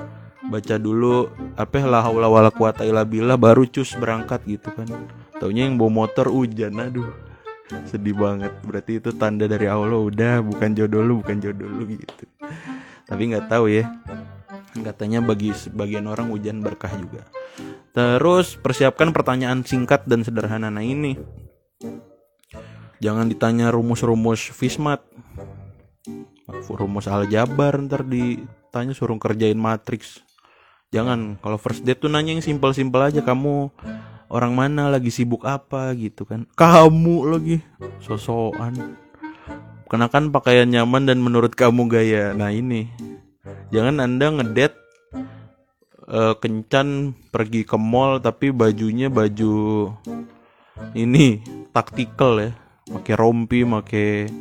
Baca 0.47 0.79
dulu 0.79 1.27
apa 1.59 1.83
la 1.83 1.99
haula 1.99 2.31
wala 2.31 2.55
quwata 2.55 2.87
illa 2.87 3.03
billah 3.03 3.35
baru 3.35 3.67
cus 3.67 3.99
berangkat 3.99 4.47
gitu 4.47 4.71
kan. 4.71 4.87
Taunya 5.43 5.67
yang 5.67 5.75
bawa 5.75 6.07
motor 6.07 6.31
hujan 6.31 6.77
aduh 6.79 7.30
sedih 7.87 8.15
banget. 8.15 8.53
Berarti 8.63 8.99
itu 8.99 9.09
tanda 9.15 9.45
dari 9.47 9.67
Allah 9.67 9.99
udah 9.99 10.43
bukan 10.43 10.75
jodoh 10.75 11.01
lu 11.01 11.13
bukan 11.23 11.37
jodoh 11.39 11.67
lu 11.67 11.83
gitu. 11.87 12.25
Tapi 13.07 13.21
nggak 13.31 13.47
tahu 13.51 13.71
ya. 13.71 13.87
Katanya 14.71 15.19
bagi 15.19 15.51
sebagian 15.51 16.07
orang 16.07 16.31
hujan 16.31 16.63
berkah 16.63 16.91
juga. 16.95 17.27
Terus 17.91 18.55
persiapkan 18.55 19.11
pertanyaan 19.11 19.63
singkat 19.67 20.07
dan 20.07 20.23
sederhana. 20.23 20.71
Nah 20.71 20.83
ini. 20.83 21.19
Jangan 23.01 23.25
ditanya 23.27 23.73
rumus-rumus 23.73 24.53
fismat 24.53 25.01
rumus 26.69 27.07
aljabar 27.07 27.79
ntar 27.87 28.03
ditanya 28.03 28.91
suruh 28.91 29.15
kerjain 29.17 29.57
matriks. 29.57 30.23
Jangan. 30.91 31.39
Kalau 31.39 31.55
first 31.55 31.87
date 31.87 32.03
tuh 32.03 32.11
nanya 32.11 32.35
yang 32.35 32.43
simpel-simpel 32.43 32.99
aja. 32.99 33.23
Kamu 33.23 33.71
orang 34.31 34.55
mana 34.55 34.87
lagi 34.87 35.11
sibuk 35.11 35.43
apa 35.43 35.91
gitu 35.99 36.23
kan. 36.23 36.47
Kamu 36.55 37.27
lagi 37.27 37.59
sosokan. 37.99 38.95
Kenakan 39.91 40.31
pakaian 40.31 40.71
nyaman 40.71 41.03
dan 41.03 41.19
menurut 41.19 41.51
kamu 41.51 41.91
gaya 41.91 42.31
nah 42.31 42.47
ini. 42.47 42.87
Jangan 43.75 43.99
anda 43.99 44.31
ngedet 44.31 44.71
uh, 46.07 46.39
kencan 46.39 47.11
pergi 47.27 47.67
ke 47.67 47.75
mall 47.75 48.23
tapi 48.23 48.55
bajunya 48.55 49.11
baju 49.11 49.91
ini 50.95 51.43
taktikal 51.75 52.39
ya. 52.39 52.51
Pakai 52.87 53.15
rompi 53.19 53.67
pakai 53.67 54.31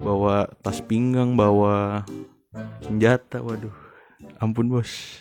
bawa 0.00 0.48
tas 0.64 0.80
pinggang 0.80 1.36
bawa 1.36 2.08
senjata 2.80 3.44
waduh. 3.44 3.76
Ampun 4.40 4.72
bos 4.72 5.20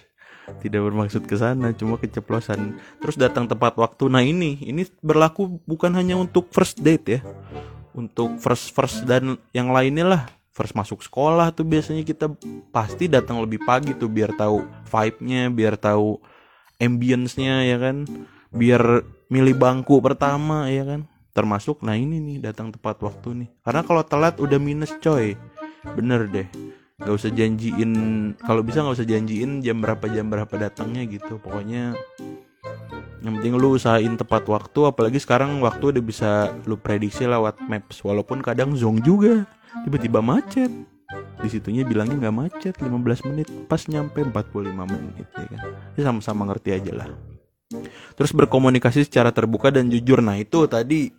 tidak 0.63 0.81
bermaksud 0.87 1.27
ke 1.27 1.35
sana 1.35 1.75
cuma 1.75 1.99
keceplosan. 1.99 2.79
Terus 3.03 3.15
datang 3.19 3.45
tepat 3.45 3.75
waktu. 3.75 4.07
Nah 4.07 4.23
ini 4.23 4.59
ini 4.63 4.87
berlaku 5.03 5.59
bukan 5.67 5.91
hanya 5.93 6.15
untuk 6.15 6.47
first 6.55 6.79
date 6.79 7.19
ya. 7.19 7.21
Untuk 7.91 8.39
first 8.39 8.71
first 8.71 9.03
dan 9.03 9.35
yang 9.51 9.69
lainnya 9.71 10.05
lah. 10.07 10.23
First 10.55 10.73
masuk 10.73 11.05
sekolah 11.05 11.53
tuh 11.53 11.67
biasanya 11.69 12.01
kita 12.01 12.33
pasti 12.73 13.05
datang 13.05 13.37
lebih 13.45 13.61
pagi 13.61 13.93
tuh 13.93 14.09
biar 14.09 14.33
tahu 14.33 14.65
vibe-nya 14.89 15.53
biar 15.53 15.77
tahu 15.77 16.17
ambience-nya 16.81 17.61
ya 17.67 17.77
kan? 17.77 18.09
Biar 18.49 19.05
milih 19.29 19.53
bangku 19.53 20.01
pertama 20.01 20.65
ya 20.73 20.81
kan? 20.81 21.05
Termasuk 21.37 21.85
nah 21.85 21.93
ini 21.93 22.17
nih 22.17 22.37
datang 22.41 22.73
tepat 22.73 22.97
waktu 23.05 23.45
nih. 23.45 23.49
Karena 23.61 23.85
kalau 23.85 24.01
telat 24.01 24.41
udah 24.41 24.57
minus 24.57 24.97
coy. 24.97 25.37
Bener 25.93 26.25
deh 26.25 26.49
nggak 26.97 27.13
usah 27.13 27.29
janjiin 27.29 27.91
kalau 28.41 28.65
bisa 28.65 28.81
nggak 28.81 28.97
usah 28.97 29.05
janjiin 29.05 29.61
jam 29.61 29.77
berapa 29.77 30.05
jam 30.09 30.33
berapa 30.33 30.49
datangnya 30.57 31.05
gitu. 31.05 31.37
Pokoknya 31.37 31.93
yang 33.21 33.37
penting 33.37 33.53
lu 33.57 33.77
usahain 33.77 34.17
tepat 34.17 34.45
waktu 34.49 34.79
apalagi 34.89 35.21
sekarang 35.21 35.61
waktu 35.61 35.93
udah 35.93 36.03
bisa 36.03 36.31
lu 36.65 36.77
prediksi 36.77 37.29
lewat 37.29 37.61
maps. 37.69 38.01
Walaupun 38.01 38.41
kadang 38.41 38.73
zong 38.73 39.05
juga 39.05 39.45
tiba-tiba 39.85 40.25
macet. 40.25 40.69
Di 41.37 41.53
situnya 41.53 41.85
bilangnya 41.85 42.17
nggak 42.17 42.35
macet 42.35 42.75
15 42.81 43.29
menit. 43.29 43.47
Pas 43.69 43.85
nyampe 43.85 44.25
45 44.25 44.73
menit 44.73 45.27
ya 45.37 45.45
kan? 45.53 45.61
Ya 45.93 46.01
sama-sama 46.01 46.49
ngerti 46.49 46.73
aja 46.73 46.93
lah. 46.97 47.09
Terus 48.17 48.31
berkomunikasi 48.33 49.05
secara 49.05 49.29
terbuka 49.29 49.69
dan 49.69 49.91
jujur. 49.93 50.23
Nah, 50.23 50.39
itu 50.39 50.65
tadi. 50.65 51.13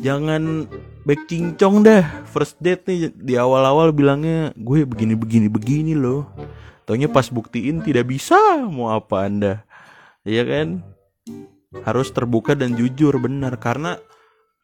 Jangan 0.00 0.64
back 1.04 1.26
cincong 1.28 1.84
dah. 1.84 2.04
First 2.28 2.60
date 2.60 2.86
nih 2.88 3.12
di 3.14 3.34
awal-awal 3.36 3.92
bilangnya 3.94 4.52
gue 4.56 4.84
begini 4.84 5.14
begini 5.16 5.46
begini 5.48 5.92
loh. 5.96 6.28
Taunya 6.84 7.06
pas 7.06 7.28
buktiin 7.30 7.84
tidak 7.86 8.10
bisa 8.10 8.36
mau 8.66 8.90
apa 8.90 9.26
Anda. 9.26 9.62
Iya 10.26 10.42
kan? 10.44 10.68
Harus 11.86 12.10
terbuka 12.10 12.58
dan 12.58 12.74
jujur 12.74 13.14
benar 13.22 13.56
karena 13.62 13.96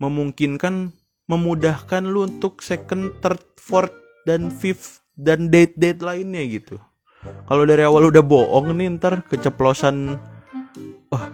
memungkinkan 0.03 0.91
memudahkan 1.31 2.03
lu 2.07 2.27
untuk 2.27 2.63
second, 2.63 3.15
third, 3.23 3.43
fourth 3.59 3.95
dan 4.27 4.51
fifth 4.51 5.03
dan 5.15 5.49
date-date 5.49 6.03
lainnya 6.03 6.43
gitu. 6.47 6.77
Kalau 7.47 7.65
dari 7.67 7.83
awal 7.83 8.11
udah 8.11 8.23
bohong 8.23 8.75
nih 8.77 8.99
ntar 8.99 9.23
keceplosan 9.27 10.19
wah 11.11 11.27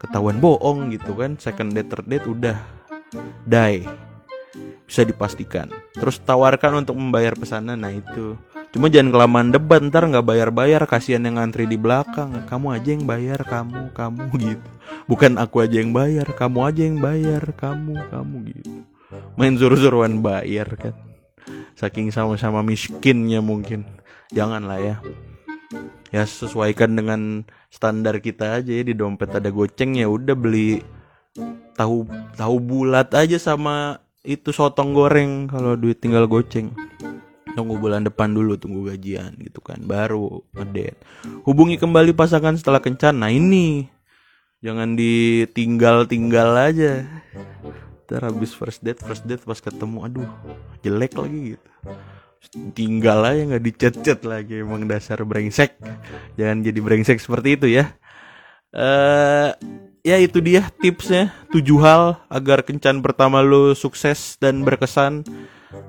ketahuan 0.00 0.40
bohong 0.40 0.92
gitu 0.92 1.16
kan 1.16 1.36
second 1.40 1.72
date 1.72 1.88
third 1.88 2.08
date 2.08 2.26
udah 2.28 2.56
die 3.48 4.09
bisa 4.90 5.06
dipastikan. 5.06 5.70
Terus 5.94 6.18
tawarkan 6.18 6.82
untuk 6.82 6.98
membayar 6.98 7.38
pesanan 7.38 7.78
nah 7.78 7.94
itu. 7.94 8.34
Cuma 8.74 8.90
jangan 8.90 9.14
kelamaan 9.14 9.54
debat 9.54 9.78
ntar 9.86 10.10
nggak 10.10 10.26
bayar 10.26 10.50
bayar 10.50 10.82
kasihan 10.90 11.22
yang 11.22 11.38
ngantri 11.38 11.70
di 11.70 11.78
belakang. 11.78 12.34
Kamu 12.50 12.74
aja 12.74 12.90
yang 12.90 13.06
bayar 13.06 13.38
kamu 13.46 13.94
kamu 13.94 14.22
gitu. 14.50 14.68
Bukan 15.06 15.38
aku 15.38 15.62
aja 15.62 15.78
yang 15.78 15.94
bayar 15.94 16.26
kamu 16.34 16.58
aja 16.66 16.82
yang 16.82 16.98
bayar 16.98 17.42
kamu 17.54 17.94
kamu 18.10 18.36
gitu. 18.50 18.82
Main 19.38 19.54
suruh-suruan 19.54 20.18
bayar 20.18 20.74
kan. 20.74 20.94
Saking 21.78 22.10
sama-sama 22.10 22.66
miskinnya 22.66 23.38
mungkin. 23.38 23.86
Jangan 24.34 24.66
lah 24.66 24.82
ya. 24.82 24.96
Ya 26.10 26.26
sesuaikan 26.26 26.98
dengan 26.98 27.46
standar 27.70 28.18
kita 28.18 28.58
aja 28.58 28.74
ya 28.74 28.82
di 28.82 28.98
dompet 28.98 29.30
ada 29.30 29.54
goceng 29.54 29.94
ya 29.94 30.10
udah 30.10 30.34
beli 30.34 30.82
tahu 31.78 32.02
tahu 32.34 32.56
bulat 32.58 33.14
aja 33.14 33.38
sama 33.38 34.02
itu 34.20 34.52
sotong 34.52 34.92
goreng 34.92 35.48
kalau 35.48 35.76
duit 35.76 36.00
tinggal 36.00 36.28
goceng. 36.28 36.72
Tunggu 37.50 37.82
bulan 37.82 38.06
depan 38.06 38.30
dulu 38.30 38.54
tunggu 38.54 38.92
gajian 38.92 39.34
gitu 39.40 39.58
kan. 39.58 39.82
Baru 39.82 40.46
ngedate. 40.54 41.00
Hubungi 41.42 41.80
kembali 41.80 42.14
pasangan 42.14 42.54
setelah 42.54 42.78
kencan. 42.78 43.18
Nah 43.18 43.32
ini. 43.32 43.90
Jangan 44.60 44.92
ditinggal 44.92 46.04
tinggal 46.04 46.52
aja. 46.52 47.08
Ntar 48.04 48.28
habis 48.28 48.52
first 48.52 48.84
date 48.84 49.00
first 49.00 49.24
date 49.24 49.40
pas 49.40 49.56
ketemu 49.56 50.04
aduh 50.04 50.30
jelek 50.84 51.16
lagi 51.16 51.56
gitu. 51.56 51.68
Tinggal 52.76 53.24
aja 53.24 53.40
nggak 53.50 53.64
dicet-cet 53.64 54.20
lagi. 54.28 54.60
Emang 54.60 54.84
dasar 54.84 55.24
brengsek. 55.24 55.80
Jangan 56.36 56.60
jadi 56.60 56.78
brengsek 56.78 57.18
seperti 57.18 57.56
itu 57.56 57.66
ya. 57.72 57.88
Eh 58.70 58.78
uh, 58.78 59.50
ya 60.02 60.16
itu 60.20 60.38
dia 60.40 60.68
tipsnya. 60.80 61.32
Tujuh 61.52 61.78
hal 61.82 62.20
agar 62.30 62.62
kencan 62.64 63.00
pertama 63.04 63.40
lo 63.44 63.74
sukses 63.74 64.38
dan 64.40 64.62
berkesan. 64.64 65.24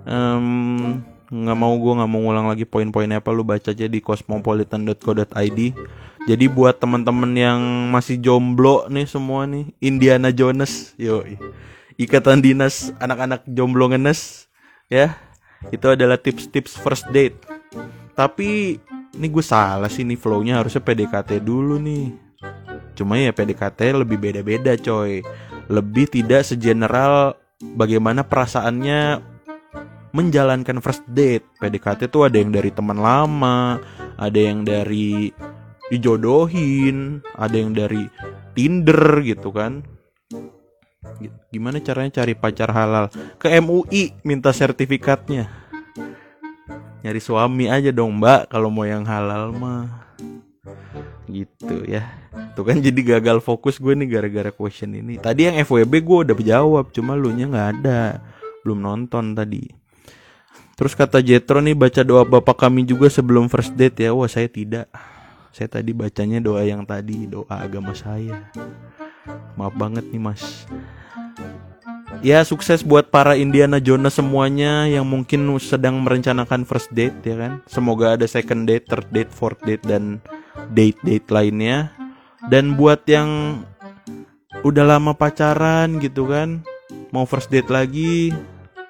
Um, 0.06 1.02
nggak 1.32 1.58
mau 1.58 1.74
gue 1.80 1.94
nggak 1.96 2.12
mau 2.12 2.20
ngulang 2.22 2.48
lagi 2.52 2.68
poin-poinnya 2.68 3.24
apa 3.24 3.32
lu 3.32 3.48
baca 3.48 3.72
aja 3.72 3.88
di 3.88 4.04
cosmopolitan.co.id 4.04 5.60
jadi 6.28 6.46
buat 6.52 6.76
teman-teman 6.76 7.32
yang 7.34 7.60
masih 7.88 8.20
jomblo 8.20 8.86
nih 8.92 9.08
semua 9.08 9.48
nih 9.48 9.72
Indiana 9.80 10.30
Jones 10.30 10.92
yo 11.00 11.24
ikatan 12.02 12.42
dinas 12.42 12.90
anak-anak 12.98 13.46
jomblo 13.46 13.90
ngenes 13.94 14.52
ya. 14.92 15.16
Itu 15.72 15.94
adalah 15.94 16.18
tips-tips 16.18 16.76
first 16.82 17.06
date. 17.14 17.38
Tapi 18.18 18.82
ini 19.16 19.28
gue 19.30 19.46
salah 19.46 19.88
sih 19.88 20.02
nih 20.02 20.18
flownya. 20.18 20.58
Harusnya 20.58 20.82
PDKT 20.82 21.40
dulu 21.40 21.78
nih 21.78 22.12
cuma 23.02 23.18
ya 23.18 23.34
PDKT 23.34 24.06
lebih 24.06 24.22
beda-beda 24.22 24.78
coy 24.78 25.26
lebih 25.68 26.06
tidak 26.06 26.46
segeneral 26.46 27.34
bagaimana 27.74 28.22
perasaannya 28.22 29.26
menjalankan 30.14 30.78
first 30.86 31.02
date 31.10 31.44
PDKT 31.58 32.14
tuh 32.14 32.30
ada 32.30 32.38
yang 32.38 32.54
dari 32.54 32.70
teman 32.70 33.02
lama 33.02 33.82
ada 34.22 34.38
yang 34.38 34.62
dari 34.62 35.34
dijodohin 35.90 37.26
ada 37.34 37.56
yang 37.58 37.74
dari 37.74 38.06
Tinder 38.54 39.26
gitu 39.26 39.50
kan 39.50 39.82
Gimana 41.52 41.84
caranya 41.84 42.24
cari 42.24 42.34
pacar 42.34 42.72
halal? 42.72 43.12
Ke 43.38 43.60
MUI 43.60 44.16
minta 44.24 44.56
sertifikatnya. 44.56 45.50
Nyari 47.02 47.22
suami 47.22 47.66
aja 47.68 47.90
dong 47.90 48.22
mbak 48.22 48.54
kalau 48.54 48.70
mau 48.70 48.86
yang 48.86 49.04
halal 49.04 49.52
mah. 49.52 49.90
Gitu 51.26 51.76
ya. 51.90 52.06
Tuh 52.54 52.62
kan 52.62 52.78
jadi 52.78 53.02
gagal 53.18 53.42
fokus 53.42 53.82
gue 53.82 53.98
nih 53.98 54.10
gara-gara 54.10 54.52
question 54.54 54.94
ini. 54.94 55.18
Tadi 55.18 55.50
yang 55.50 55.58
FWB 55.66 55.94
gue 56.06 56.18
udah 56.30 56.36
jawab, 56.38 56.94
cuma 56.94 57.18
lu 57.18 57.34
nya 57.34 57.50
nggak 57.50 57.70
ada. 57.82 58.22
Belum 58.62 58.78
nonton 58.78 59.34
tadi. 59.34 59.74
Terus 60.78 60.94
kata 60.98 61.22
Jetro 61.22 61.62
nih 61.62 61.78
baca 61.78 62.02
doa 62.02 62.26
bapak 62.26 62.66
kami 62.68 62.86
juga 62.86 63.10
sebelum 63.10 63.50
first 63.50 63.74
date 63.74 64.06
ya. 64.06 64.14
Wah 64.14 64.30
saya 64.30 64.50
tidak. 64.50 64.90
Saya 65.52 65.68
tadi 65.68 65.92
bacanya 65.92 66.40
doa 66.40 66.64
yang 66.64 66.88
tadi, 66.88 67.28
doa 67.28 67.60
agama 67.60 67.92
saya. 67.92 68.48
Maaf 69.56 69.76
banget 69.78 70.06
nih 70.10 70.22
mas 70.22 70.66
Ya 72.26 72.42
sukses 72.42 72.82
buat 72.82 73.10
para 73.14 73.38
Indiana 73.38 73.78
Jones 73.78 74.18
semuanya 74.18 74.90
yang 74.90 75.06
mungkin 75.06 75.46
sedang 75.62 76.02
merencanakan 76.02 76.66
first 76.66 76.90
date 76.94 77.18
ya 77.26 77.38
kan 77.38 77.54
Semoga 77.70 78.18
ada 78.18 78.26
second 78.26 78.66
date, 78.66 78.90
third 78.90 79.10
date, 79.14 79.32
fourth 79.34 79.62
date, 79.66 79.82
dan 79.86 80.22
date-date 80.70 81.28
lainnya. 81.34 81.90
Dan 82.46 82.78
buat 82.78 83.06
yang 83.10 83.62
udah 84.62 84.86
lama 84.98 85.14
pacaran 85.18 85.98
gitu 85.98 86.30
kan 86.30 86.62
Mau 87.12 87.28
first 87.28 87.52
date 87.52 87.68
lagi 87.68 88.32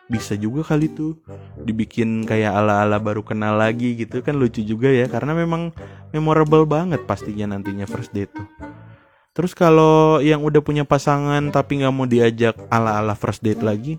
bisa 0.06 0.36
juga 0.38 0.62
kali 0.62 0.92
tuh 0.92 1.18
dibikin 1.64 2.28
kayak 2.28 2.54
ala-ala 2.54 3.00
baru 3.00 3.26
kenal 3.26 3.58
lagi 3.58 3.96
gitu 3.98 4.22
kan 4.22 4.38
lucu 4.38 4.62
juga 4.62 4.92
ya 4.92 5.10
karena 5.10 5.34
memang 5.34 5.74
memorable 6.14 6.68
banget 6.70 7.02
pastinya 7.10 7.56
nantinya 7.56 7.90
first 7.90 8.14
date 8.14 8.30
tuh. 8.30 8.46
Terus 9.32 9.56
kalau 9.56 10.20
yang 10.22 10.44
udah 10.44 10.62
punya 10.62 10.84
pasangan 10.86 11.50
tapi 11.50 11.82
nggak 11.82 11.94
mau 11.96 12.06
diajak 12.06 12.60
ala-ala 12.68 13.16
first 13.16 13.42
date 13.42 13.64
lagi, 13.64 13.98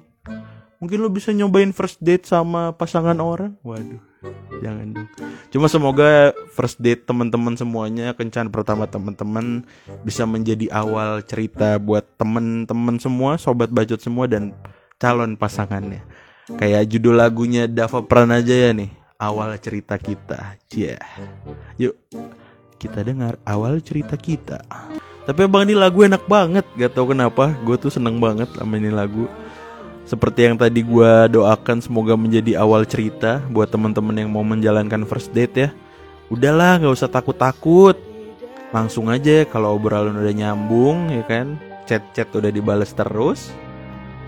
mungkin 0.82 0.98
lo 0.98 1.06
bisa 1.14 1.30
nyobain 1.30 1.70
first 1.70 2.02
date 2.02 2.26
sama 2.26 2.74
pasangan 2.74 3.14
orang. 3.22 3.54
Waduh, 3.62 4.02
jangan 4.58 4.90
dong. 4.90 5.08
Cuma 5.54 5.70
semoga 5.70 6.34
first 6.50 6.82
date 6.82 7.06
teman-teman 7.06 7.54
semuanya 7.54 8.10
kencan 8.18 8.50
pertama 8.50 8.90
teman-teman 8.90 9.62
bisa 10.02 10.26
menjadi 10.26 10.66
awal 10.74 11.22
cerita 11.22 11.78
buat 11.78 12.02
teman-teman 12.18 12.98
semua, 12.98 13.38
sobat 13.38 13.70
bacot 13.70 14.02
semua 14.02 14.26
dan 14.26 14.58
calon 14.98 15.38
pasangannya. 15.38 16.02
Kayak 16.58 16.90
judul 16.90 17.14
lagunya 17.14 17.70
Dava 17.70 18.02
aja 18.34 18.54
ya 18.66 18.74
nih, 18.74 18.90
awal 19.22 19.54
cerita 19.62 19.94
kita. 20.02 20.58
Yeah. 20.74 20.98
Yuk, 21.78 21.94
kita 22.82 23.06
dengar 23.06 23.38
awal 23.46 23.78
cerita 23.78 24.18
kita. 24.18 24.66
Tapi 25.22 25.46
abang 25.46 25.62
ini 25.62 25.78
lagu 25.78 26.02
enak 26.02 26.26
banget 26.26 26.66
Gak 26.74 26.98
tau 26.98 27.06
kenapa 27.06 27.54
Gue 27.62 27.78
tuh 27.78 27.94
seneng 27.94 28.18
banget 28.18 28.50
sama 28.58 28.74
ini 28.74 28.90
lagu 28.90 29.30
Seperti 30.02 30.50
yang 30.50 30.56
tadi 30.58 30.82
gue 30.82 31.12
doakan 31.30 31.78
Semoga 31.78 32.18
menjadi 32.18 32.58
awal 32.58 32.82
cerita 32.86 33.38
Buat 33.50 33.70
teman-teman 33.70 34.18
yang 34.18 34.30
mau 34.30 34.42
menjalankan 34.42 35.06
first 35.06 35.30
date 35.30 35.54
ya. 35.54 35.68
Udahlah 36.32 36.82
gak 36.82 36.94
usah 36.94 37.10
takut-takut. 37.10 37.94
Langsung 38.74 39.12
aja 39.12 39.46
Kalau 39.46 39.78
obrolan 39.78 40.18
udah 40.18 40.34
nyambung 40.34 41.12
ya 41.12 41.22
kan? 41.26 41.58
Chat-chat 41.86 42.30
udah 42.34 42.50
dibales 42.50 42.90
terus. 42.94 43.54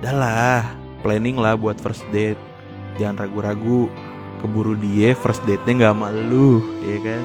Udahlah 0.02 0.66
Planning 1.02 1.36
lah 1.36 1.58
buat 1.58 1.76
first 1.82 2.06
date. 2.14 2.38
Jangan 2.96 3.26
ragu-ragu 3.26 3.90
Keburu 4.44 4.76
dia 4.78 5.16
first 5.18 5.42
date-nya 5.42 5.90
gak 5.90 5.98
malu 5.98 6.62
Ya 6.86 7.02
kan? 7.02 7.24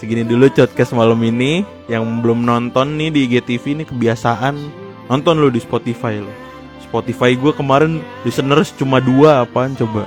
Segini 0.00 0.24
dulu 0.24 0.48
podcast 0.50 0.96
malam 0.96 1.20
ini. 1.20 1.62
Yang 1.86 2.02
belum 2.24 2.48
nonton 2.48 2.96
nih 2.96 3.12
di 3.12 3.20
IGTV 3.28 3.64
ini 3.76 3.84
kebiasaan. 3.84 4.56
Nonton 5.12 5.36
lo 5.36 5.52
di 5.52 5.60
Spotify 5.60 6.16
lo 6.18 6.43
Spotify 6.94 7.34
gue 7.34 7.50
kemarin 7.50 7.98
listeners 8.22 8.70
cuma 8.70 9.02
dua 9.02 9.42
apaan 9.42 9.74
coba? 9.74 10.06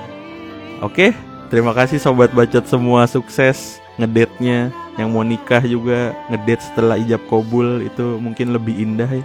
Oke 0.80 1.12
terima 1.52 1.76
kasih 1.76 2.00
sobat 2.00 2.32
bacot 2.32 2.63
semua 2.63 3.04
sukses 3.12 3.84
ngedate-nya. 4.00 4.71
Yang 4.95 5.10
mau 5.12 5.28
nikah 5.28 5.60
juga 5.67 6.15
ngedate 6.32 6.63
setelah 6.63 6.97
ijab 6.97 7.21
kobul 7.30 7.84
Itu 7.84 8.23
mungkin 8.23 8.56
lebih 8.56 8.71
indah 8.80 9.12
ya. 9.12 9.19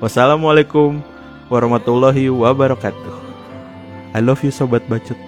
Wassalamualaikum 0.00 1.04
warahmatullahi 1.52 2.32
wabarakatuh. 2.32 3.36
I 4.16 4.24
love 4.24 4.40
you 4.40 4.48
sobat 4.48 4.88
bacot 4.88 5.20